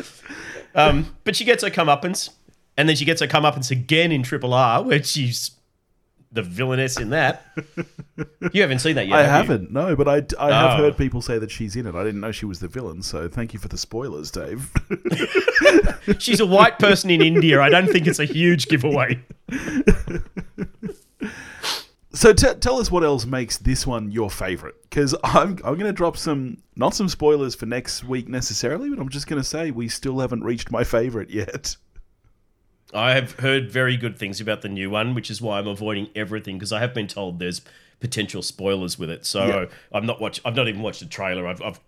Um, 0.74 1.14
but 1.24 1.36
she 1.36 1.44
gets 1.44 1.62
her 1.62 1.70
comeuppance, 1.70 2.30
and 2.76 2.88
then 2.88 2.96
she 2.96 3.04
gets 3.04 3.20
her 3.20 3.26
comeuppance 3.26 3.70
again 3.70 4.10
in 4.12 4.22
Triple 4.22 4.54
R, 4.54 4.82
where 4.82 5.02
she's 5.02 5.50
the 6.34 6.42
villainess 6.42 6.98
in 6.98 7.10
that. 7.10 7.44
You 8.54 8.62
haven't 8.62 8.78
seen 8.78 8.94
that 8.96 9.06
yet. 9.06 9.18
I 9.18 9.22
have 9.24 9.48
haven't. 9.48 9.70
no, 9.70 9.94
but 9.94 10.08
I, 10.08 10.14
I 10.42 10.50
have 10.50 10.80
Oh. 10.80 10.82
heard 10.84 10.96
people 10.96 11.20
say 11.20 11.38
that 11.38 11.50
she's 11.50 11.76
in 11.76 11.86
it. 11.86 11.94
I 11.94 12.02
didn't 12.02 12.20
know 12.22 12.32
she 12.32 12.46
was 12.46 12.58
the 12.60 12.68
villain, 12.68 13.02
so 13.02 13.28
thank 13.28 13.52
you 13.52 13.58
for 13.60 13.68
the 13.68 13.76
spoilers, 13.76 14.30
Dave. 14.30 14.72
She's 16.18 16.40
a 16.40 16.46
white 16.46 16.78
person 16.78 17.10
in 17.10 17.20
India. 17.20 17.60
I 17.60 17.68
don't 17.68 17.86
think 17.88 18.06
it's 18.06 18.18
a 18.18 18.24
huge 18.24 18.66
giveaway. 18.68 19.22
so 22.14 22.32
t- 22.32 22.54
tell 22.60 22.78
us 22.78 22.90
what 22.90 23.02
else 23.04 23.24
makes 23.24 23.56
this 23.58 23.86
one 23.86 24.10
your 24.10 24.30
favorite, 24.30 24.74
because 24.82 25.14
I'm 25.24 25.50
I'm 25.64 25.74
going 25.74 25.80
to 25.80 25.92
drop 25.92 26.16
some 26.16 26.58
not 26.76 26.94
some 26.94 27.08
spoilers 27.08 27.54
for 27.54 27.66
next 27.66 28.04
week 28.04 28.28
necessarily, 28.28 28.90
but 28.90 28.98
I'm 28.98 29.08
just 29.08 29.26
going 29.26 29.40
to 29.40 29.46
say 29.48 29.70
we 29.70 29.88
still 29.88 30.20
haven't 30.20 30.44
reached 30.44 30.70
my 30.70 30.84
favorite 30.84 31.30
yet. 31.30 31.76
I 32.94 33.12
have 33.12 33.32
heard 33.40 33.70
very 33.70 33.96
good 33.96 34.18
things 34.18 34.40
about 34.40 34.60
the 34.60 34.68
new 34.68 34.90
one, 34.90 35.14
which 35.14 35.30
is 35.30 35.40
why 35.40 35.58
I'm 35.58 35.66
avoiding 35.66 36.08
everything 36.14 36.56
because 36.56 36.72
I 36.72 36.80
have 36.80 36.92
been 36.92 37.06
told 37.06 37.38
there's 37.38 37.62
potential 38.00 38.42
spoilers 38.42 38.98
with 38.98 39.08
it. 39.08 39.24
So 39.24 39.46
Yeah. 39.46 39.64
I'm 39.92 40.04
not 40.04 40.20
watch. 40.20 40.40
I've 40.44 40.56
not 40.56 40.68
even 40.68 40.82
watched 40.82 41.00
the 41.00 41.06
trailer. 41.06 41.46
I've, 41.46 41.62
I've 41.62 41.80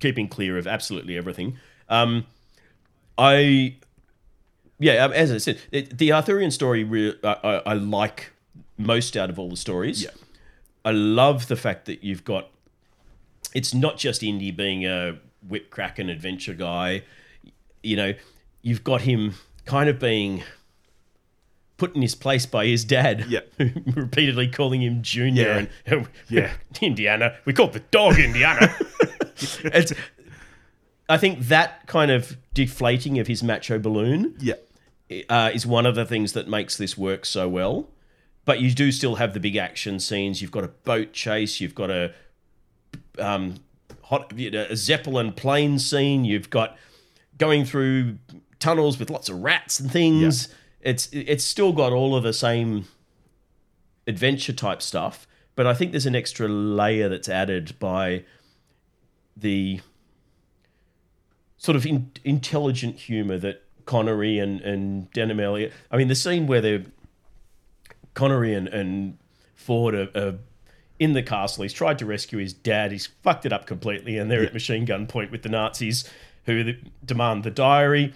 keeping 0.00 0.26
clear 0.26 0.58
of 0.58 0.66
absolutely 0.66 1.16
everything. 1.16 1.58
Um, 1.88 2.26
I, 3.16 3.76
yeah, 4.78 5.04
um, 5.04 5.12
as 5.12 5.30
I 5.30 5.38
said, 5.38 5.58
the 5.70 6.12
Arthurian 6.12 6.50
story 6.50 6.82
re- 6.82 7.18
I, 7.22 7.36
I, 7.44 7.54
I 7.66 7.72
like 7.74 8.32
most 8.80 9.16
out 9.16 9.30
of 9.30 9.38
all 9.38 9.50
the 9.50 9.56
stories. 9.56 10.02
Yeah. 10.02 10.10
I 10.84 10.90
love 10.92 11.48
the 11.48 11.56
fact 11.56 11.86
that 11.86 12.02
you've 12.02 12.24
got. 12.24 12.48
It's 13.54 13.74
not 13.74 13.98
just 13.98 14.22
Indy 14.22 14.50
being 14.50 14.86
a 14.86 15.18
whip 15.48 15.70
crack 15.70 15.98
and 15.98 16.08
adventure 16.10 16.54
guy. 16.54 17.02
You 17.82 17.96
know, 17.96 18.14
you've 18.62 18.84
got 18.84 19.02
him 19.02 19.34
kind 19.66 19.88
of 19.88 19.98
being 19.98 20.42
put 21.76 21.94
in 21.96 22.02
his 22.02 22.14
place 22.14 22.46
by 22.46 22.66
his 22.66 22.84
dad. 22.84 23.26
Yeah. 23.28 23.40
repeatedly 23.94 24.48
calling 24.48 24.82
him 24.82 25.02
Junior 25.02 25.42
Yeah. 25.86 25.94
and 25.94 26.08
Yeah. 26.28 26.50
Indiana. 26.80 27.36
We 27.44 27.52
called 27.52 27.72
the 27.72 27.80
dog 27.80 28.18
Indiana. 28.18 28.74
it's, 29.64 29.92
I 31.08 31.16
think 31.18 31.40
that 31.48 31.86
kind 31.86 32.10
of 32.10 32.36
deflating 32.54 33.18
of 33.18 33.26
his 33.26 33.42
macho 33.42 33.78
balloon 33.78 34.34
Yeah, 34.38 34.54
uh, 35.28 35.50
is 35.52 35.66
one 35.66 35.86
of 35.86 35.94
the 35.94 36.04
things 36.04 36.34
that 36.34 36.46
makes 36.48 36.76
this 36.76 36.96
work 36.96 37.24
so 37.26 37.48
well. 37.48 37.88
But 38.50 38.60
you 38.60 38.72
do 38.72 38.90
still 38.90 39.14
have 39.14 39.32
the 39.32 39.38
big 39.38 39.54
action 39.54 40.00
scenes. 40.00 40.42
You've 40.42 40.50
got 40.50 40.64
a 40.64 40.68
boat 40.82 41.12
chase. 41.12 41.60
You've 41.60 41.76
got 41.76 41.88
a 41.88 42.12
um, 43.16 43.60
hot 44.02 44.36
you 44.36 44.50
know, 44.50 44.66
a 44.68 44.74
zeppelin 44.74 45.34
plane 45.34 45.78
scene. 45.78 46.24
You've 46.24 46.50
got 46.50 46.76
going 47.38 47.64
through 47.64 48.18
tunnels 48.58 48.98
with 48.98 49.08
lots 49.08 49.28
of 49.28 49.40
rats 49.40 49.78
and 49.78 49.88
things. 49.88 50.48
It's 50.80 51.08
it's 51.12 51.44
still 51.44 51.72
got 51.72 51.92
all 51.92 52.16
of 52.16 52.24
the 52.24 52.32
same 52.32 52.88
adventure 54.08 54.52
type 54.52 54.82
stuff, 54.82 55.28
but 55.54 55.68
I 55.68 55.72
think 55.72 55.92
there's 55.92 56.06
an 56.06 56.16
extra 56.16 56.48
layer 56.48 57.08
that's 57.08 57.28
added 57.28 57.78
by 57.78 58.24
the 59.36 59.80
sort 61.56 61.76
of 61.76 61.86
in, 61.86 62.10
intelligent 62.24 62.96
humor 62.96 63.38
that 63.38 63.62
Connery 63.86 64.40
and 64.40 64.60
and 64.62 65.08
Denholm 65.12 65.40
Elliott. 65.40 65.72
I 65.88 65.96
mean, 65.96 66.08
the 66.08 66.16
scene 66.16 66.48
where 66.48 66.60
they're 66.60 66.86
Connery 68.20 68.52
and, 68.52 68.68
and 68.68 69.16
Ford 69.54 69.94
are, 69.94 70.10
are 70.14 70.34
in 70.98 71.14
the 71.14 71.22
castle. 71.22 71.62
He's 71.62 71.72
tried 71.72 71.98
to 72.00 72.04
rescue 72.04 72.38
his 72.38 72.52
dad. 72.52 72.92
He's 72.92 73.06
fucked 73.06 73.46
it 73.46 73.52
up 73.52 73.66
completely, 73.66 74.18
and 74.18 74.30
they're 74.30 74.44
at 74.44 74.52
machine 74.52 74.84
gun 74.84 75.06
point 75.06 75.30
with 75.30 75.42
the 75.42 75.48
Nazis 75.48 76.04
who 76.44 76.74
demand 77.02 77.44
the 77.44 77.50
diary. 77.50 78.12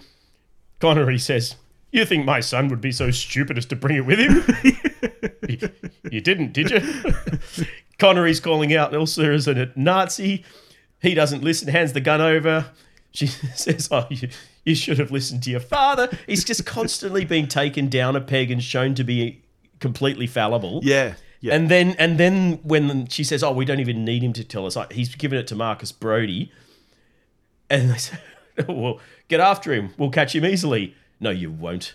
Connery 0.79 1.17
says, 1.17 1.55
"You 1.89 2.05
think 2.05 2.23
my 2.23 2.39
son 2.39 2.67
would 2.67 2.81
be 2.81 2.91
so 2.91 3.09
stupid 3.09 3.57
as 3.57 3.65
to 3.65 3.75
bring 3.75 3.97
it 3.97 4.05
with 4.05 4.19
him? 4.19 4.43
you, 5.49 5.69
you 6.11 6.21
didn't, 6.21 6.53
did 6.53 6.69
you?" 6.69 7.65
Connery's 7.97 8.39
calling 8.39 8.75
out 8.75 8.93
Elsa 8.93 9.31
as 9.31 9.47
a 9.47 9.71
Nazi. 9.75 10.45
He 11.01 11.15
doesn't 11.15 11.43
listen. 11.43 11.69
Hands 11.69 11.93
the 11.93 11.99
gun 11.99 12.21
over. 12.21 12.67
She 13.11 13.25
says, 13.55 13.87
"Oh, 13.89 14.05
you, 14.11 14.29
you 14.63 14.75
should 14.75 14.99
have 14.99 15.09
listened 15.09 15.41
to 15.43 15.49
your 15.49 15.61
father." 15.61 16.15
He's 16.27 16.43
just 16.43 16.63
constantly 16.63 17.25
being 17.25 17.47
taken 17.47 17.89
down 17.89 18.15
a 18.15 18.21
peg 18.21 18.51
and 18.51 18.61
shown 18.61 18.93
to 18.93 19.03
be 19.03 19.41
completely 19.79 20.27
fallible. 20.27 20.81
yeah, 20.83 21.15
yeah. 21.41 21.53
And 21.53 21.69
then 21.69 21.95
and 21.99 22.17
then 22.17 22.59
when 22.63 23.07
she 23.07 23.23
says, 23.23 23.43
"Oh, 23.43 23.51
we 23.51 23.65
don't 23.65 23.79
even 23.79 24.03
need 24.05 24.23
him 24.23 24.33
to 24.33 24.43
tell 24.43 24.65
us," 24.65 24.75
like, 24.75 24.93
he's 24.93 25.13
given 25.15 25.37
it 25.37 25.47
to 25.47 25.55
Marcus 25.55 25.91
Brody, 25.91 26.51
and 27.69 27.91
they 27.91 27.97
say, 27.97 28.17
"Oh, 28.67 28.73
"Well, 28.81 28.99
get 29.27 29.39
after 29.39 29.73
him. 29.73 29.93
We'll 29.97 30.11
catch 30.11 30.35
him 30.35 30.45
easily." 30.45 30.95
No, 31.19 31.29
you 31.29 31.51
won't. 31.51 31.93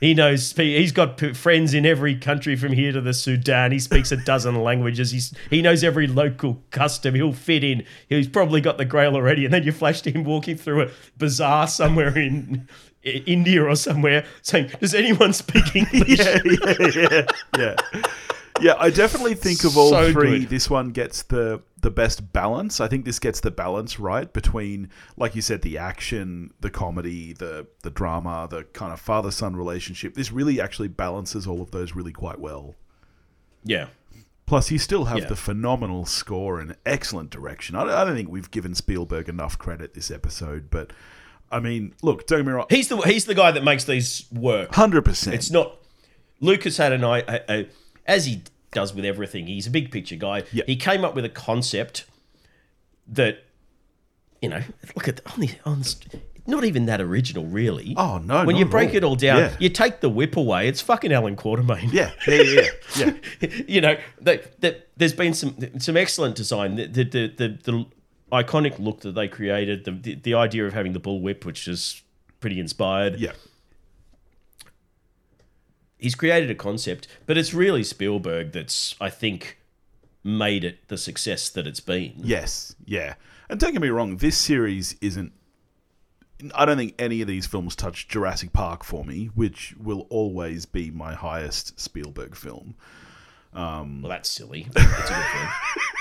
He 0.00 0.14
knows. 0.14 0.52
He's 0.56 0.90
got 0.90 1.20
friends 1.20 1.74
in 1.74 1.86
every 1.86 2.16
country 2.16 2.56
from 2.56 2.72
here 2.72 2.90
to 2.90 3.00
the 3.00 3.14
Sudan. 3.14 3.70
He 3.70 3.78
speaks 3.78 4.10
a 4.10 4.16
dozen 4.16 4.56
languages. 4.64 5.12
He's 5.12 5.32
he 5.48 5.62
knows 5.62 5.84
every 5.84 6.08
local 6.08 6.60
custom. 6.72 7.14
He'll 7.14 7.32
fit 7.32 7.62
in. 7.62 7.84
He's 8.08 8.26
probably 8.26 8.60
got 8.60 8.78
the 8.78 8.84
Grail 8.84 9.14
already. 9.14 9.44
And 9.44 9.54
then 9.54 9.62
you 9.62 9.70
flash 9.70 10.00
to 10.02 10.10
him 10.10 10.24
walking 10.24 10.56
through 10.56 10.82
a 10.82 10.90
bazaar 11.18 11.68
somewhere 11.68 12.18
in 12.18 12.68
India 13.04 13.62
or 13.64 13.74
somewhere, 13.76 14.24
saying, 14.42 14.70
"Does 14.80 14.94
anyone 14.94 15.32
speak 15.32 15.74
English?" 15.76 16.18
yeah, 16.18 16.38
yeah, 16.44 16.88
yeah, 16.94 17.26
yeah. 17.58 18.02
Yeah, 18.60 18.74
I 18.78 18.90
definitely 18.90 19.34
think 19.34 19.64
of 19.64 19.76
all 19.76 19.90
So 19.90 20.12
three, 20.12 20.40
good. 20.40 20.48
this 20.50 20.70
one 20.70 20.90
gets 20.90 21.22
the 21.22 21.62
the 21.80 21.90
best 21.90 22.32
balance. 22.32 22.80
I 22.80 22.86
think 22.86 23.04
this 23.04 23.18
gets 23.18 23.40
the 23.40 23.50
balance 23.50 23.98
right 23.98 24.32
between, 24.32 24.88
like 25.16 25.34
you 25.34 25.42
said, 25.42 25.62
the 25.62 25.78
action, 25.78 26.52
the 26.60 26.70
comedy, 26.70 27.32
the 27.32 27.66
the 27.82 27.90
drama, 27.90 28.46
the 28.48 28.62
kind 28.72 28.92
of 28.92 29.00
father 29.00 29.30
son 29.32 29.56
relationship. 29.56 30.14
This 30.14 30.30
really 30.30 30.60
actually 30.60 30.88
balances 30.88 31.46
all 31.46 31.60
of 31.60 31.70
those 31.72 31.94
really 31.96 32.12
quite 32.12 32.38
well. 32.40 32.74
yeah. 33.64 33.86
Plus, 34.44 34.70
you 34.70 34.76
still 34.78 35.06
have 35.06 35.20
Yeah. 35.20 35.26
the 35.28 35.36
phenomenal 35.36 36.04
score 36.04 36.60
and 36.60 36.76
excellent 36.84 37.30
direction. 37.30 37.74
I 37.74 37.84
don't, 37.84 37.90
I 37.94 38.04
don't 38.04 38.14
think 38.14 38.28
we've 38.28 38.50
given 38.50 38.74
Spielberg 38.74 39.28
enough 39.30 39.56
credit 39.56 39.94
this 39.94 40.10
episode, 40.10 40.68
but 40.68 40.92
I 41.52 41.60
mean, 41.60 41.94
look, 42.02 42.26
don't 42.26 42.40
get 42.40 42.46
me 42.46 42.52
wrong, 42.52 42.66
He's 42.70 42.88
the 42.88 42.96
he's 42.98 43.26
the 43.26 43.34
guy 43.34 43.50
that 43.50 43.62
makes 43.62 43.84
these 43.84 44.26
work. 44.32 44.74
hundred 44.74 45.04
percent. 45.04 45.34
It's 45.34 45.50
not 45.50 45.76
Lucas 46.40 46.76
had 46.76 46.92
an 46.92 47.04
eye, 47.04 47.66
as 48.06 48.26
he 48.26 48.42
does 48.72 48.94
with 48.94 49.04
everything. 49.04 49.46
He's 49.46 49.66
a 49.66 49.70
big 49.70 49.90
picture 49.90 50.16
guy. 50.16 50.42
Yeah. 50.52 50.64
He 50.66 50.76
came 50.76 51.04
up 51.04 51.14
with 51.14 51.24
a 51.24 51.28
concept 51.28 52.04
that, 53.06 53.44
you 54.40 54.48
know, 54.48 54.62
look 54.96 55.08
at 55.08 55.16
the, 55.16 55.30
on 55.30 55.40
the 55.40 55.50
on 55.64 55.80
the, 55.82 56.20
not 56.46 56.64
even 56.64 56.86
that 56.86 57.00
original, 57.00 57.44
really. 57.44 57.94
Oh 57.96 58.18
no! 58.18 58.44
when 58.44 58.56
you 58.56 58.64
break 58.64 58.90
all. 58.90 58.96
it 58.96 59.04
all 59.04 59.14
down, 59.14 59.38
yeah, 59.38 59.56
you 59.60 59.68
take 59.68 60.00
the 60.00 60.08
whip 60.08 60.36
away. 60.36 60.66
It's 60.66 60.80
fucking 60.80 61.12
Allan 61.12 61.36
Quatermain. 61.36 61.92
yeah, 61.92 62.10
yeah, 62.26 62.42
yeah, 62.42 62.62
yeah. 62.96 63.12
yeah. 63.40 63.48
you 63.68 63.80
know 63.80 63.96
that 64.22 64.60
that 64.62 64.88
there's 64.96 65.12
been 65.12 65.34
some 65.34 65.56
some 65.78 65.96
excellent 65.96 66.34
design. 66.34 66.74
The 66.74 66.86
the 66.86 67.04
the, 67.04 67.28
the, 67.36 67.58
the 67.62 67.86
iconic 68.32 68.78
look 68.78 69.00
that 69.00 69.14
they 69.14 69.28
created, 69.28 69.84
the, 69.84 69.90
the 69.92 70.14
the 70.14 70.34
idea 70.34 70.66
of 70.66 70.72
having 70.72 70.92
the 70.92 70.98
bull 71.00 71.20
whip, 71.20 71.44
which 71.44 71.68
is 71.68 72.02
pretty 72.40 72.58
inspired. 72.58 73.20
yeah. 73.20 73.32
he's 75.98 76.14
created 76.16 76.50
a 76.50 76.54
concept, 76.54 77.06
but 77.26 77.38
it's 77.38 77.54
really 77.54 77.84
Spielberg 77.84 78.52
that's 78.52 78.96
I 79.00 79.10
think 79.10 79.58
made 80.24 80.64
it 80.64 80.88
the 80.88 80.96
success 80.98 81.48
that 81.50 81.66
it's 81.66 81.80
been. 81.80 82.14
Yes, 82.16 82.74
yeah. 82.84 83.14
And 83.48 83.60
don't 83.60 83.72
get 83.72 83.82
me 83.82 83.90
wrong, 83.90 84.16
this 84.16 84.36
series 84.38 84.96
isn't. 85.00 85.32
I 86.56 86.64
don't 86.64 86.76
think 86.76 86.94
any 86.98 87.20
of 87.20 87.28
these 87.28 87.46
films 87.46 87.76
touch 87.76 88.08
Jurassic 88.08 88.52
Park 88.52 88.82
for 88.82 89.04
me, 89.04 89.26
which 89.34 89.76
will 89.78 90.06
always 90.10 90.66
be 90.66 90.90
my 90.90 91.14
highest 91.14 91.78
Spielberg 91.78 92.34
film. 92.34 92.74
Well, 93.54 94.08
that's 94.08 94.28
silly. 94.28 94.66
It's 94.74 94.76
a 94.76 95.14
good 95.14 95.24
film. 95.24 95.48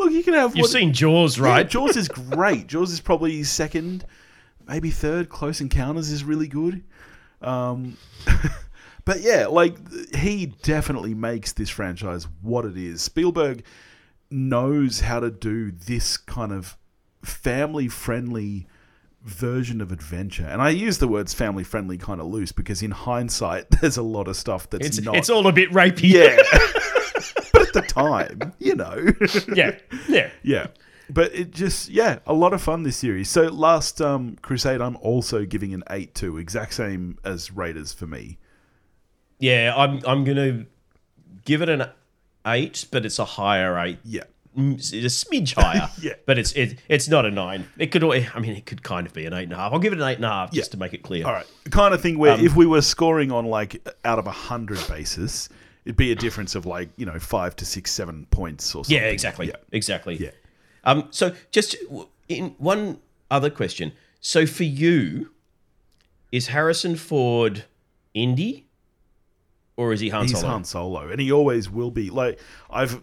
Look, 0.00 0.12
you 0.12 0.22
can 0.24 0.34
have. 0.34 0.56
You've 0.56 0.62
what- 0.64 0.70
seen 0.70 0.92
Jaws, 0.92 1.36
Yeah, 1.38 1.44
right? 1.44 1.68
Jaws 1.68 1.96
is 1.96 2.08
great. 2.30 2.66
Jaws 2.66 2.90
is 2.90 3.00
probably 3.00 3.42
second, 3.44 4.04
maybe 4.66 4.90
third. 4.90 5.28
Close 5.28 5.60
Encounters 5.60 6.10
is 6.10 6.24
really 6.24 6.48
good. 6.48 6.82
Um, 7.42 7.96
but 9.04 9.20
yeah, 9.20 9.46
like 9.46 9.76
he 10.14 10.46
definitely 10.62 11.14
makes 11.14 11.52
this 11.52 11.68
franchise 11.70 12.26
what 12.42 12.64
it 12.64 12.76
is. 12.76 13.02
Spielberg 13.02 13.62
knows 14.30 15.00
how 15.00 15.20
to 15.20 15.30
do 15.30 15.70
this 15.70 16.16
kind 16.16 16.52
of 16.52 16.76
family 17.22 17.88
friendly 17.88 18.66
version 19.22 19.80
of 19.82 19.92
adventure. 19.92 20.44
And 20.46 20.62
I 20.62 20.70
use 20.70 20.96
the 20.98 21.08
words 21.08 21.34
family 21.34 21.62
friendly 21.64 21.98
kind 21.98 22.20
of 22.22 22.26
loose 22.28 22.52
because 22.52 22.82
in 22.82 22.90
hindsight 22.90 23.68
there's 23.80 23.98
a 23.98 24.02
lot 24.02 24.28
of 24.28 24.36
stuff 24.36 24.70
that's 24.70 24.86
It's, 24.86 25.00
not 25.02 25.16
it's 25.16 25.28
all 25.28 25.46
a 25.46 25.52
bit 25.52 25.70
rapey. 25.72 26.08
Yeah. 26.10 26.36
But 27.94 28.22
at 28.22 28.38
the 28.38 28.40
time, 28.40 28.52
you 28.58 28.74
know. 28.74 29.06
yeah, 29.54 29.76
yeah. 30.08 30.30
Yeah. 30.42 30.66
But 31.12 31.34
it 31.34 31.50
just 31.50 31.88
yeah, 31.88 32.20
a 32.26 32.32
lot 32.34 32.52
of 32.52 32.62
fun 32.62 32.84
this 32.84 32.96
series. 32.96 33.28
So 33.28 33.48
last 33.48 34.00
um 34.00 34.36
Crusade 34.42 34.80
I'm 34.80 34.96
also 34.98 35.44
giving 35.44 35.74
an 35.74 35.82
8 35.90 36.14
to, 36.16 36.38
exact 36.38 36.74
same 36.74 37.18
as 37.24 37.50
Raiders 37.50 37.92
for 37.92 38.06
me. 38.06 38.38
Yeah, 39.38 39.74
I'm 39.76 40.00
I'm 40.06 40.24
gonna 40.24 40.66
give 41.44 41.62
it 41.62 41.68
an 41.68 41.86
eight, 42.46 42.86
but 42.92 43.04
it's 43.04 43.18
a 43.18 43.24
higher 43.24 43.78
eight 43.78 43.98
Yeah. 44.04 44.24
mm, 44.56 44.74
a 44.74 45.06
smidge 45.06 45.54
higher. 45.54 45.88
Yeah. 46.00 46.12
but 46.26 46.38
it's 46.38 46.52
it, 46.52 46.78
it's 46.88 47.08
not 47.08 47.24
a 47.26 47.30
nine. 47.30 47.66
It 47.78 47.86
could. 47.90 48.04
I 48.04 48.38
mean, 48.38 48.52
it 48.52 48.66
could 48.66 48.82
kind 48.82 49.06
of 49.06 49.12
be 49.12 49.24
an 49.26 49.32
eight 49.32 49.44
and 49.44 49.52
a 49.52 49.56
half. 49.56 49.72
I'll 49.72 49.78
give 49.78 49.92
it 49.92 49.98
an 50.00 50.06
eight 50.06 50.16
and 50.16 50.24
a 50.24 50.28
half 50.28 50.52
just 50.52 50.68
Yeah. 50.68 50.72
to 50.72 50.76
make 50.78 50.92
it 50.94 51.02
clear. 51.02 51.26
All 51.26 51.32
right, 51.32 51.46
the 51.64 51.70
kind 51.70 51.92
of 51.94 52.00
thing 52.00 52.18
where 52.18 52.34
Um, 52.34 52.44
if 52.44 52.54
we 52.54 52.66
were 52.66 52.82
scoring 52.82 53.32
on 53.32 53.46
like 53.46 53.84
out 54.04 54.18
of 54.18 54.26
a 54.26 54.30
hundred 54.32 54.78
basis, 54.88 55.48
it'd 55.84 55.96
be 55.96 56.12
a 56.12 56.16
difference 56.16 56.54
of 56.54 56.66
like 56.66 56.90
you 56.96 57.06
know 57.06 57.18
five 57.18 57.56
to 57.56 57.64
six, 57.64 57.90
seven 57.90 58.26
points 58.30 58.74
or 58.74 58.84
something. 58.84 58.96
Yeah, 58.96 59.08
exactly. 59.08 59.48
Yeah. 59.48 59.56
Exactly. 59.72 60.16
Yeah. 60.16 60.30
Um. 60.84 61.08
So 61.10 61.34
just 61.50 61.76
in 62.28 62.54
one 62.58 62.98
other 63.30 63.50
question. 63.50 63.92
So 64.20 64.46
for 64.46 64.64
you, 64.64 65.30
is 66.32 66.48
Harrison 66.48 66.96
Ford 66.96 67.64
Indy, 68.14 68.66
or 69.76 69.92
is 69.92 70.00
he 70.00 70.08
Han 70.10 70.22
He's 70.22 70.38
Solo? 70.38 70.48
Han 70.52 70.64
Solo, 70.64 71.08
and 71.08 71.20
he 71.20 71.32
always 71.32 71.70
will 71.70 71.90
be. 71.90 72.10
Like 72.10 72.38
I've, 72.70 73.02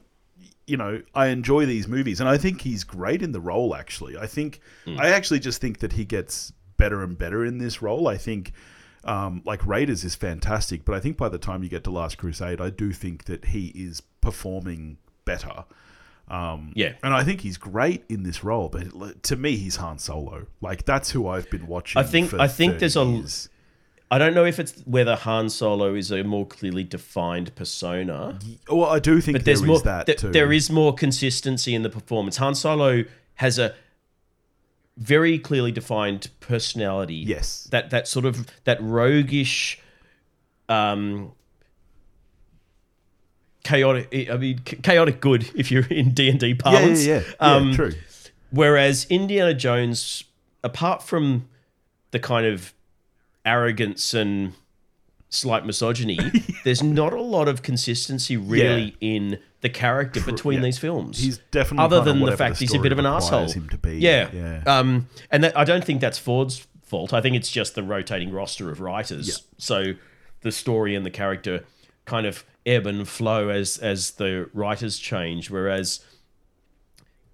you 0.67 0.77
know, 0.77 1.01
I 1.15 1.27
enjoy 1.27 1.65
these 1.65 1.87
movies, 1.87 2.19
and 2.19 2.29
I 2.29 2.37
think 2.37 2.61
he's 2.61 2.83
great 2.83 3.21
in 3.21 3.31
the 3.31 3.39
role. 3.39 3.75
Actually, 3.75 4.17
I 4.17 4.27
think 4.27 4.59
Hmm. 4.85 4.99
I 4.99 5.09
actually 5.09 5.39
just 5.39 5.59
think 5.61 5.79
that 5.79 5.93
he 5.93 6.05
gets 6.05 6.53
better 6.77 7.01
and 7.03 7.17
better 7.17 7.43
in 7.45 7.57
this 7.57 7.81
role. 7.81 8.07
I 8.07 8.17
think. 8.17 8.53
Um, 9.03 9.41
like 9.45 9.65
Raiders 9.65 10.03
is 10.03 10.15
fantastic, 10.15 10.83
but 10.86 10.95
I 10.95 10.99
think 10.99 11.17
by 11.17 11.29
the 11.29 11.38
time 11.38 11.63
you 11.63 11.69
get 11.69 11.83
to 11.86 11.91
Last 11.91 12.17
Crusade, 12.17 12.60
I 12.60 12.69
do 12.69 12.91
think 12.91 13.25
that 13.25 13.45
he 13.45 13.67
is 13.67 14.01
performing 14.21 14.97
better. 15.25 15.65
Um, 16.29 16.73
Yeah. 16.75 16.93
and 17.03 17.13
I 17.13 17.23
think 17.23 17.41
he's 17.41 17.55
great 17.57 18.03
in 18.10 18.23
this 18.23 18.43
role. 18.43 18.67
But 18.67 19.23
to 19.23 19.36
me, 19.38 19.55
he's 19.55 19.77
Han 19.77 19.97
Solo. 19.97 20.47
Like 20.62 20.83
that's 20.86 21.12
who 21.12 21.27
I've 21.27 21.49
been 21.49 21.67
watching. 21.67 21.99
I 21.99 22.03
think- 22.03 22.33
I 22.33 22.47
think 22.49 22.79
there's 22.79 22.97
a- 22.97 23.05
years. 23.05 23.49
I 24.10 24.17
don't 24.17 24.33
know 24.33 24.45
if 24.45 24.57
it's 24.60 24.81
whether 24.86 25.15
Han 25.15 25.49
Solo 25.49 25.93
is 25.93 26.12
a 26.12 26.23
more 26.23 26.45
clearly 26.45 26.83
defined 26.86 27.53
persona. 27.55 28.39
Well, 28.69 28.89
I 28.89 28.99
do 28.99 29.19
think 29.21 29.38
but 29.38 29.45
there's 29.45 29.60
there 29.62 29.67
more 29.67 29.79
that 29.81 30.05
th- 30.05 30.19
too. 30.19 30.29
there 30.31 30.51
is 30.53 30.69
more 30.69 30.93
consistency 30.93 31.75
in 31.75 31.81
the 31.83 31.89
performance. 31.89 32.38
Han 32.38 32.55
Solo 32.55 33.03
has 33.36 33.60
a 33.60 33.73
very 34.97 35.38
clearly 35.39 35.71
defined 35.71 36.29
personality. 36.39 37.15
Yes. 37.15 37.67
That 37.71 37.89
that 37.91 38.07
sort 38.07 38.25
of 38.25 38.47
that 38.63 38.81
roguish 38.81 39.79
um 40.69 41.31
chaotic 43.63 44.29
I 44.29 44.38
mean 44.38 44.60
chaotic 44.60 45.19
good 45.21 45.49
if 45.55 45.71
you're 45.71 45.86
in 45.88 46.12
D&D 46.13 46.55
parlance. 46.55 47.05
yeah, 47.05 47.15
yeah. 47.19 47.23
yeah 47.39 47.55
Um, 47.55 47.73
true. 47.73 47.93
Whereas 48.49 49.05
Indiana 49.10 49.53
Jones, 49.53 50.23
apart 50.63 51.03
from 51.03 51.49
the 52.12 52.19
kind 52.19 52.45
of 52.45 52.73
arrogance 53.45 54.13
and 54.13 54.53
slight 55.29 55.65
misogyny, 55.65 56.17
there's 56.63 56.81
not 56.81 57.12
a 57.12 57.21
lot 57.21 57.47
of 57.49 57.62
consistency 57.62 58.38
really 58.38 58.95
in 59.01 59.39
the 59.61 59.69
character 59.69 60.21
between 60.21 60.59
yeah. 60.59 60.65
these 60.65 60.77
films. 60.77 61.19
He's 61.19 61.39
definitely 61.51 61.85
other 61.85 62.01
than 62.01 62.19
the 62.23 62.37
fact 62.37 62.59
the 62.59 62.65
he's 62.65 62.75
a 62.75 62.79
bit 62.79 62.91
of 62.91 62.99
an 62.99 63.05
asshole. 63.05 63.51
him 63.51 63.69
to 63.69 63.77
be. 63.77 63.97
Yeah, 63.97 64.29
Yeah. 64.31 64.63
Um, 64.65 65.07
and 65.31 65.43
that, 65.43 65.57
I 65.57 65.63
don't 65.63 65.83
think 65.83 66.01
that's 66.01 66.19
Ford's 66.19 66.67
fault. 66.83 67.13
I 67.13 67.21
think 67.21 67.35
it's 67.35 67.51
just 67.51 67.75
the 67.75 67.83
rotating 67.83 68.31
roster 68.31 68.69
of 68.69 68.79
writers. 68.79 69.27
Yeah. 69.27 69.35
So 69.57 69.93
the 70.41 70.51
story 70.51 70.95
and 70.95 71.05
the 71.05 71.11
character 71.11 71.65
kind 72.05 72.25
of 72.25 72.45
ebb 72.65 72.85
and 72.87 73.07
flow 73.07 73.49
as 73.49 73.77
as 73.77 74.11
the 74.11 74.49
writers 74.53 74.99
change. 74.99 75.49
Whereas 75.49 76.01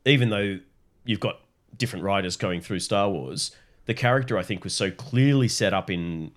even 0.06 0.30
though 0.30 0.60
you've 1.06 1.20
got 1.20 1.40
different 1.78 2.06
writers 2.06 2.38
going 2.38 2.62
through 2.62 2.80
Star 2.80 3.10
Wars, 3.10 3.52
the 3.86 3.94
character 3.94 4.38
I 4.38 4.44
think 4.44 4.64
was 4.64 4.74
so 4.74 4.92
clearly 4.92 5.48
set 5.48 5.74
up 5.74 5.90
in 5.90 6.32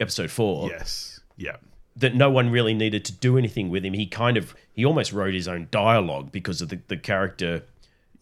episode 0.00 0.30
four 0.30 0.68
Yes. 0.68 1.20
Yeah. 1.36 1.56
That 1.98 2.14
no 2.14 2.30
one 2.30 2.50
really 2.50 2.74
needed 2.74 3.04
to 3.06 3.12
do 3.12 3.36
anything 3.36 3.70
with 3.70 3.84
him. 3.84 3.92
He 3.92 4.06
kind 4.06 4.36
of 4.36 4.54
he 4.72 4.84
almost 4.84 5.12
wrote 5.12 5.34
his 5.34 5.48
own 5.48 5.68
dialogue 5.70 6.30
because 6.32 6.60
of 6.62 6.68
the, 6.68 6.80
the 6.88 6.96
character 6.96 7.62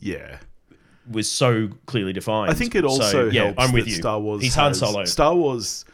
Yeah. 0.01 0.39
was 1.11 1.31
so 1.31 1.69
clearly 1.87 2.13
defined. 2.13 2.51
I 2.51 2.55
think 2.55 2.75
it 2.75 2.85
also 2.85 3.11
so, 3.11 3.27
yeah, 3.27 3.45
helps 3.45 3.59
I'm 3.63 3.73
with 3.73 3.87
you. 3.87 3.95
Star 3.95 4.19
Wars 4.21 4.43
He's 4.43 4.55
Han 4.55 4.69
has- 4.71 4.79
Solo. 4.79 5.05
Star 5.05 5.35
Wars 5.35 5.85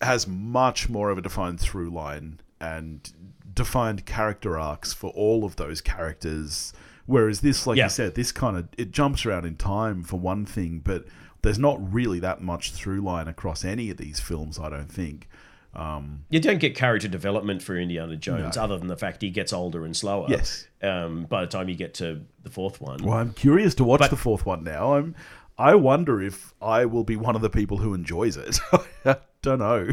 has 0.00 0.26
much 0.26 0.88
more 0.88 1.10
of 1.10 1.18
a 1.18 1.22
defined 1.22 1.60
through 1.60 1.90
line 1.90 2.40
and 2.60 3.12
defined 3.54 4.04
character 4.06 4.58
arcs 4.58 4.92
for 4.92 5.10
all 5.10 5.44
of 5.44 5.56
those 5.56 5.80
characters. 5.80 6.72
Whereas 7.06 7.40
this, 7.40 7.66
like 7.66 7.76
Yeah. 7.78 7.84
you 7.84 7.90
said, 7.90 8.14
this 8.14 8.32
kind 8.32 8.56
of 8.56 8.68
it 8.76 8.90
jumps 8.90 9.24
around 9.24 9.44
in 9.46 9.56
time 9.56 10.02
for 10.02 10.18
one 10.18 10.44
thing, 10.44 10.80
but 10.84 11.04
there's 11.42 11.58
not 11.58 11.78
really 11.92 12.18
that 12.20 12.42
much 12.42 12.72
through 12.72 13.00
line 13.00 13.28
across 13.28 13.64
any 13.64 13.90
of 13.90 13.96
these 13.96 14.18
films. 14.20 14.58
I 14.58 14.68
don't 14.70 14.90
think. 14.90 15.28
Um, 15.74 16.24
You 16.30 16.40
don't 16.40 16.58
get 16.58 16.74
character 16.74 17.08
development 17.08 17.62
for 17.62 17.76
Indiana 17.78 18.16
Jones, 18.16 18.56
No. 18.56 18.62
other 18.62 18.78
than 18.78 18.88
the 18.88 18.96
fact 18.96 19.22
he 19.22 19.30
gets 19.30 19.52
older 19.52 19.84
and 19.84 19.96
slower. 19.96 20.26
Yes. 20.28 20.66
Um, 20.82 21.24
by 21.24 21.42
the 21.42 21.46
time 21.46 21.68
you 21.68 21.74
get 21.76 21.94
to 21.94 22.22
the 22.42 22.50
fourth 22.50 22.80
one, 22.80 23.02
Well, 23.04 23.14
I'm 23.18 23.32
curious 23.32 23.74
to 23.76 23.84
watch 23.84 24.00
But- 24.00 24.10
the 24.10 24.16
fourth 24.16 24.44
one 24.46 24.64
now. 24.64 24.94
I'm. 24.94 25.14
I 25.60 25.74
wonder 25.74 26.22
if 26.22 26.54
I 26.62 26.84
will 26.84 27.02
be 27.04 27.16
one 27.16 27.34
of 27.36 27.42
the 27.42 27.50
people 27.50 27.78
who 27.78 27.92
enjoys 27.92 28.36
it. 28.36 28.60
I 29.04 29.16
don't 29.42 29.58
know. 29.58 29.88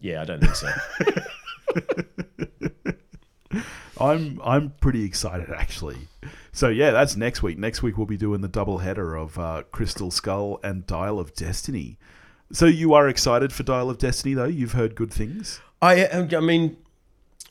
yeah, 0.00 0.22
I 0.22 0.24
don't 0.24 0.40
think 0.40 0.54
so. 0.54 0.68
I'm 4.00 4.40
I'm 4.44 4.70
pretty 4.80 5.04
excited 5.04 5.50
actually. 5.50 5.96
So 6.52 6.68
yeah, 6.68 6.90
that's 6.92 7.16
next 7.16 7.42
week. 7.42 7.58
Next 7.58 7.82
week 7.82 7.96
we'll 7.98 8.06
be 8.06 8.16
doing 8.16 8.40
the 8.40 8.48
double 8.48 8.78
header 8.78 9.14
of 9.16 9.38
uh, 9.38 9.62
Crystal 9.72 10.10
Skull 10.10 10.60
and 10.62 10.86
Dial 10.86 11.18
of 11.18 11.34
Destiny. 11.34 11.98
So 12.52 12.66
you 12.66 12.94
are 12.94 13.08
excited 13.08 13.52
for 13.52 13.62
Dial 13.62 13.90
of 13.90 13.98
Destiny 13.98 14.34
though? 14.34 14.46
You've 14.46 14.72
heard 14.72 14.94
good 14.94 15.12
things. 15.12 15.60
I, 15.80 16.08
I 16.08 16.40
mean, 16.40 16.76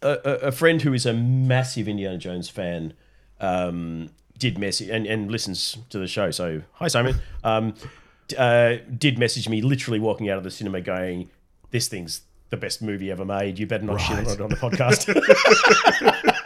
a, 0.02 0.10
a 0.10 0.52
friend 0.52 0.82
who 0.82 0.94
is 0.94 1.06
a 1.06 1.14
massive 1.14 1.88
Indiana 1.88 2.18
Jones 2.18 2.50
fan 2.50 2.94
um, 3.40 4.10
did 4.38 4.58
message 4.58 4.90
and, 4.90 5.06
and 5.06 5.32
listens 5.32 5.78
to 5.90 6.00
the 6.00 6.08
show. 6.08 6.32
So 6.32 6.64
hi 6.74 6.88
Simon. 6.88 7.16
Um, 7.44 7.74
uh, 8.38 8.78
did 8.98 9.18
message 9.18 9.48
me 9.48 9.62
literally 9.62 10.00
walking 10.00 10.30
out 10.30 10.38
of 10.38 10.44
the 10.44 10.52
cinema 10.52 10.82
going, 10.82 11.30
"This 11.72 11.88
thing's 11.88 12.22
the 12.50 12.58
best 12.58 12.82
movie 12.82 13.12
ever 13.12 13.26
made. 13.26 13.60
You 13.60 13.68
better 13.68 13.86
not 13.86 14.02
shit 14.02 14.18
on 14.18 14.28
it 14.28 14.42
on 14.42 14.50
the 14.50 14.56
podcast." 14.56 15.14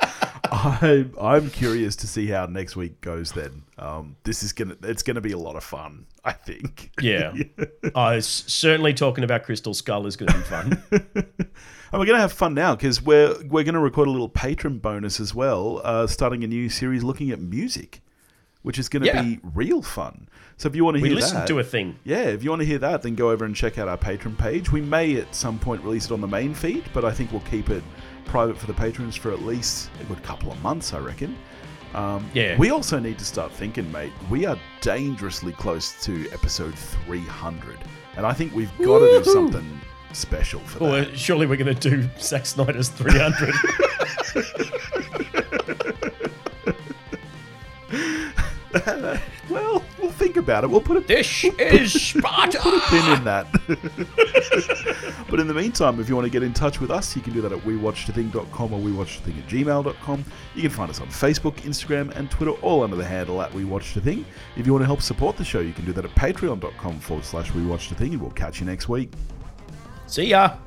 I 0.63 1.06
I'm 1.19 1.50
curious 1.50 1.95
to 1.97 2.08
see 2.08 2.28
how 2.28 2.45
next 2.45 2.76
week 2.76 3.02
goes. 3.02 3.32
Then 3.32 3.63
um, 3.78 4.15
this 4.24 4.43
is 4.43 4.54
gonna 4.54 4.76
it's 4.84 5.04
gonna 5.04 5.21
be 5.21 5.32
a 5.32 5.38
lot 5.38 5.56
of 5.56 5.63
fun. 5.63 6.06
I 6.24 6.34
think. 6.34 6.91
yeah, 7.02 7.34
I 7.95 8.15
was 8.15 8.28
certainly 8.28 8.93
talking 8.93 9.24
about 9.24 9.43
Crystal 9.43 9.74
Skull 9.74 10.06
is 10.06 10.15
going 10.15 10.32
to 10.32 10.38
be 10.38 10.43
fun. 10.43 10.84
And 11.93 12.00
we're 12.00 12.06
going 12.06 12.15
to 12.15 12.21
have 12.21 12.32
fun 12.32 12.54
now 12.54 12.74
because 12.74 13.02
we're 13.02 13.34
we're 13.50 13.65
going 13.65 13.74
to 13.74 13.80
record 13.82 14.08
a 14.08 14.12
little 14.12 14.30
patron 14.30 14.78
bonus 14.80 15.19
as 15.19 15.36
well, 15.36 15.82
uh, 15.84 16.08
starting 16.08 16.41
a 16.41 16.47
new 16.47 16.69
series 16.69 17.04
looking 17.04 17.32
at 17.32 17.41
music, 17.41 18.02
which 18.62 18.80
is 18.80 18.88
going 18.88 19.02
to 19.04 19.08
Yeah. 19.08 19.21
be 19.21 19.39
real 19.43 19.82
fun. 19.82 20.30
So 20.62 20.69
if 20.69 20.76
you 20.76 20.86
want 20.86 20.97
to 20.97 21.02
We 21.02 21.10
hear 21.10 21.15
listened 21.15 21.39
that, 21.39 21.47
to 21.47 21.58
a 21.58 21.63
thing. 21.63 21.97
yeah, 22.04 22.21
if 22.26 22.43
you 22.43 22.52
want 22.52 22.60
to 22.60 22.67
hear 22.67 22.78
that, 22.78 23.02
then 23.02 23.15
go 23.15 23.32
over 23.32 23.45
and 23.45 23.56
check 23.56 23.80
out 23.80 23.88
our 23.88 23.97
Patreon 23.97 24.38
page. 24.38 24.71
We 24.71 24.80
may 24.80 25.15
at 25.15 25.34
some 25.34 25.58
point 25.58 25.82
release 25.82 26.06
it 26.06 26.12
on 26.12 26.21
the 26.21 26.28
main 26.28 26.54
feed, 26.54 26.84
but 26.93 27.04
I 27.04 27.10
think 27.10 27.32
we'll 27.32 27.41
keep 27.50 27.71
it 27.71 27.84
private 28.26 28.56
for 28.60 28.67
the 28.67 28.74
patrons 28.76 29.15
for 29.15 29.32
at 29.32 29.41
least 29.41 29.89
a 30.00 30.04
good 30.04 30.21
couple 30.21 30.52
of 30.52 30.62
months, 30.62 30.93
I 30.93 31.00
reckon. 31.00 31.36
Um, 31.95 32.30
Yeah. 32.36 32.60
We 32.60 32.69
also 32.69 33.00
need 33.00 33.17
to 33.17 33.26
start 33.26 33.52
thinking, 33.52 33.91
mate. 33.91 34.13
We 34.30 34.45
are 34.45 34.56
dangerously 34.82 35.54
close 35.54 36.00
to 36.04 36.30
episode 36.32 36.76
300, 36.76 37.80
and 38.15 38.24
I 38.24 38.34
think 38.34 38.54
we've 38.54 38.69
got 38.78 39.00
to 39.00 39.24
do 39.24 39.24
something 39.24 39.82
special 40.13 40.60
for 40.60 40.78
that. 40.78 40.86
Well, 40.86 41.06
surely 41.15 41.47
we're 41.47 41.58
going 41.58 41.76
to 41.76 41.89
do 41.89 42.08
Zack 42.19 42.45
Snyder's 42.45 42.89
300. 42.89 43.52
Well, 50.41 50.49
we'll 50.49 50.60
about 50.60 50.63
it. 50.63 50.69
We'll 50.69 50.82
put 50.82 50.97
a 50.97 51.01
this 51.01 51.43
is 51.43 52.01
Sparta. 52.19 52.60
pin 52.89 53.12
in 53.17 53.23
that. 53.23 53.47
but 55.30 55.39
in 55.39 55.47
the 55.47 55.54
meantime, 55.54 55.99
if 55.99 56.10
you 56.10 56.15
want 56.15 56.25
to 56.25 56.32
get 56.32 56.43
in 56.43 56.54
touch 56.54 56.80
with 56.80 56.91
us, 56.91 57.15
you 57.15 57.21
can 57.21 57.34
do 57.34 57.41
that 57.41 57.51
at 57.51 57.60
wewatchedathing.com 57.60 58.73
or 58.73 58.80
wewatchedathing 58.80 59.38
at 59.38 59.47
gmail.com. 59.47 60.25
You 60.56 60.62
can 60.62 60.71
find 60.71 60.89
us 60.89 60.99
on 60.99 61.08
Facebook, 61.08 61.56
Instagram, 61.62 62.15
and 62.15 62.30
Twitter, 62.30 62.51
all 62.62 62.84
under 62.84 62.95
the 62.95 63.06
handle 63.06 63.41
at 63.41 63.51
wewatchedathing. 63.51 64.23
If 64.56 64.65
you 64.65 64.73
want 64.73 64.84
to 64.84 64.88
help 64.88 65.01
support 65.01 65.38
the 65.38 65.45
show, 65.45 65.60
you 65.60 65.73
can 65.73 65.86
do 65.86 65.93
that 65.93 66.06
at 66.06 66.12
patreon.com 66.12 66.99
forward 66.99 67.25
slash 67.25 67.51
wewatchedathing, 67.51 68.12
and 68.12 68.21
we'll 68.21 68.32
catch 68.32 68.60
you 68.60 68.65
next 68.65 68.89
week. 68.89 69.12
See 70.08 70.25
ya. 70.25 70.58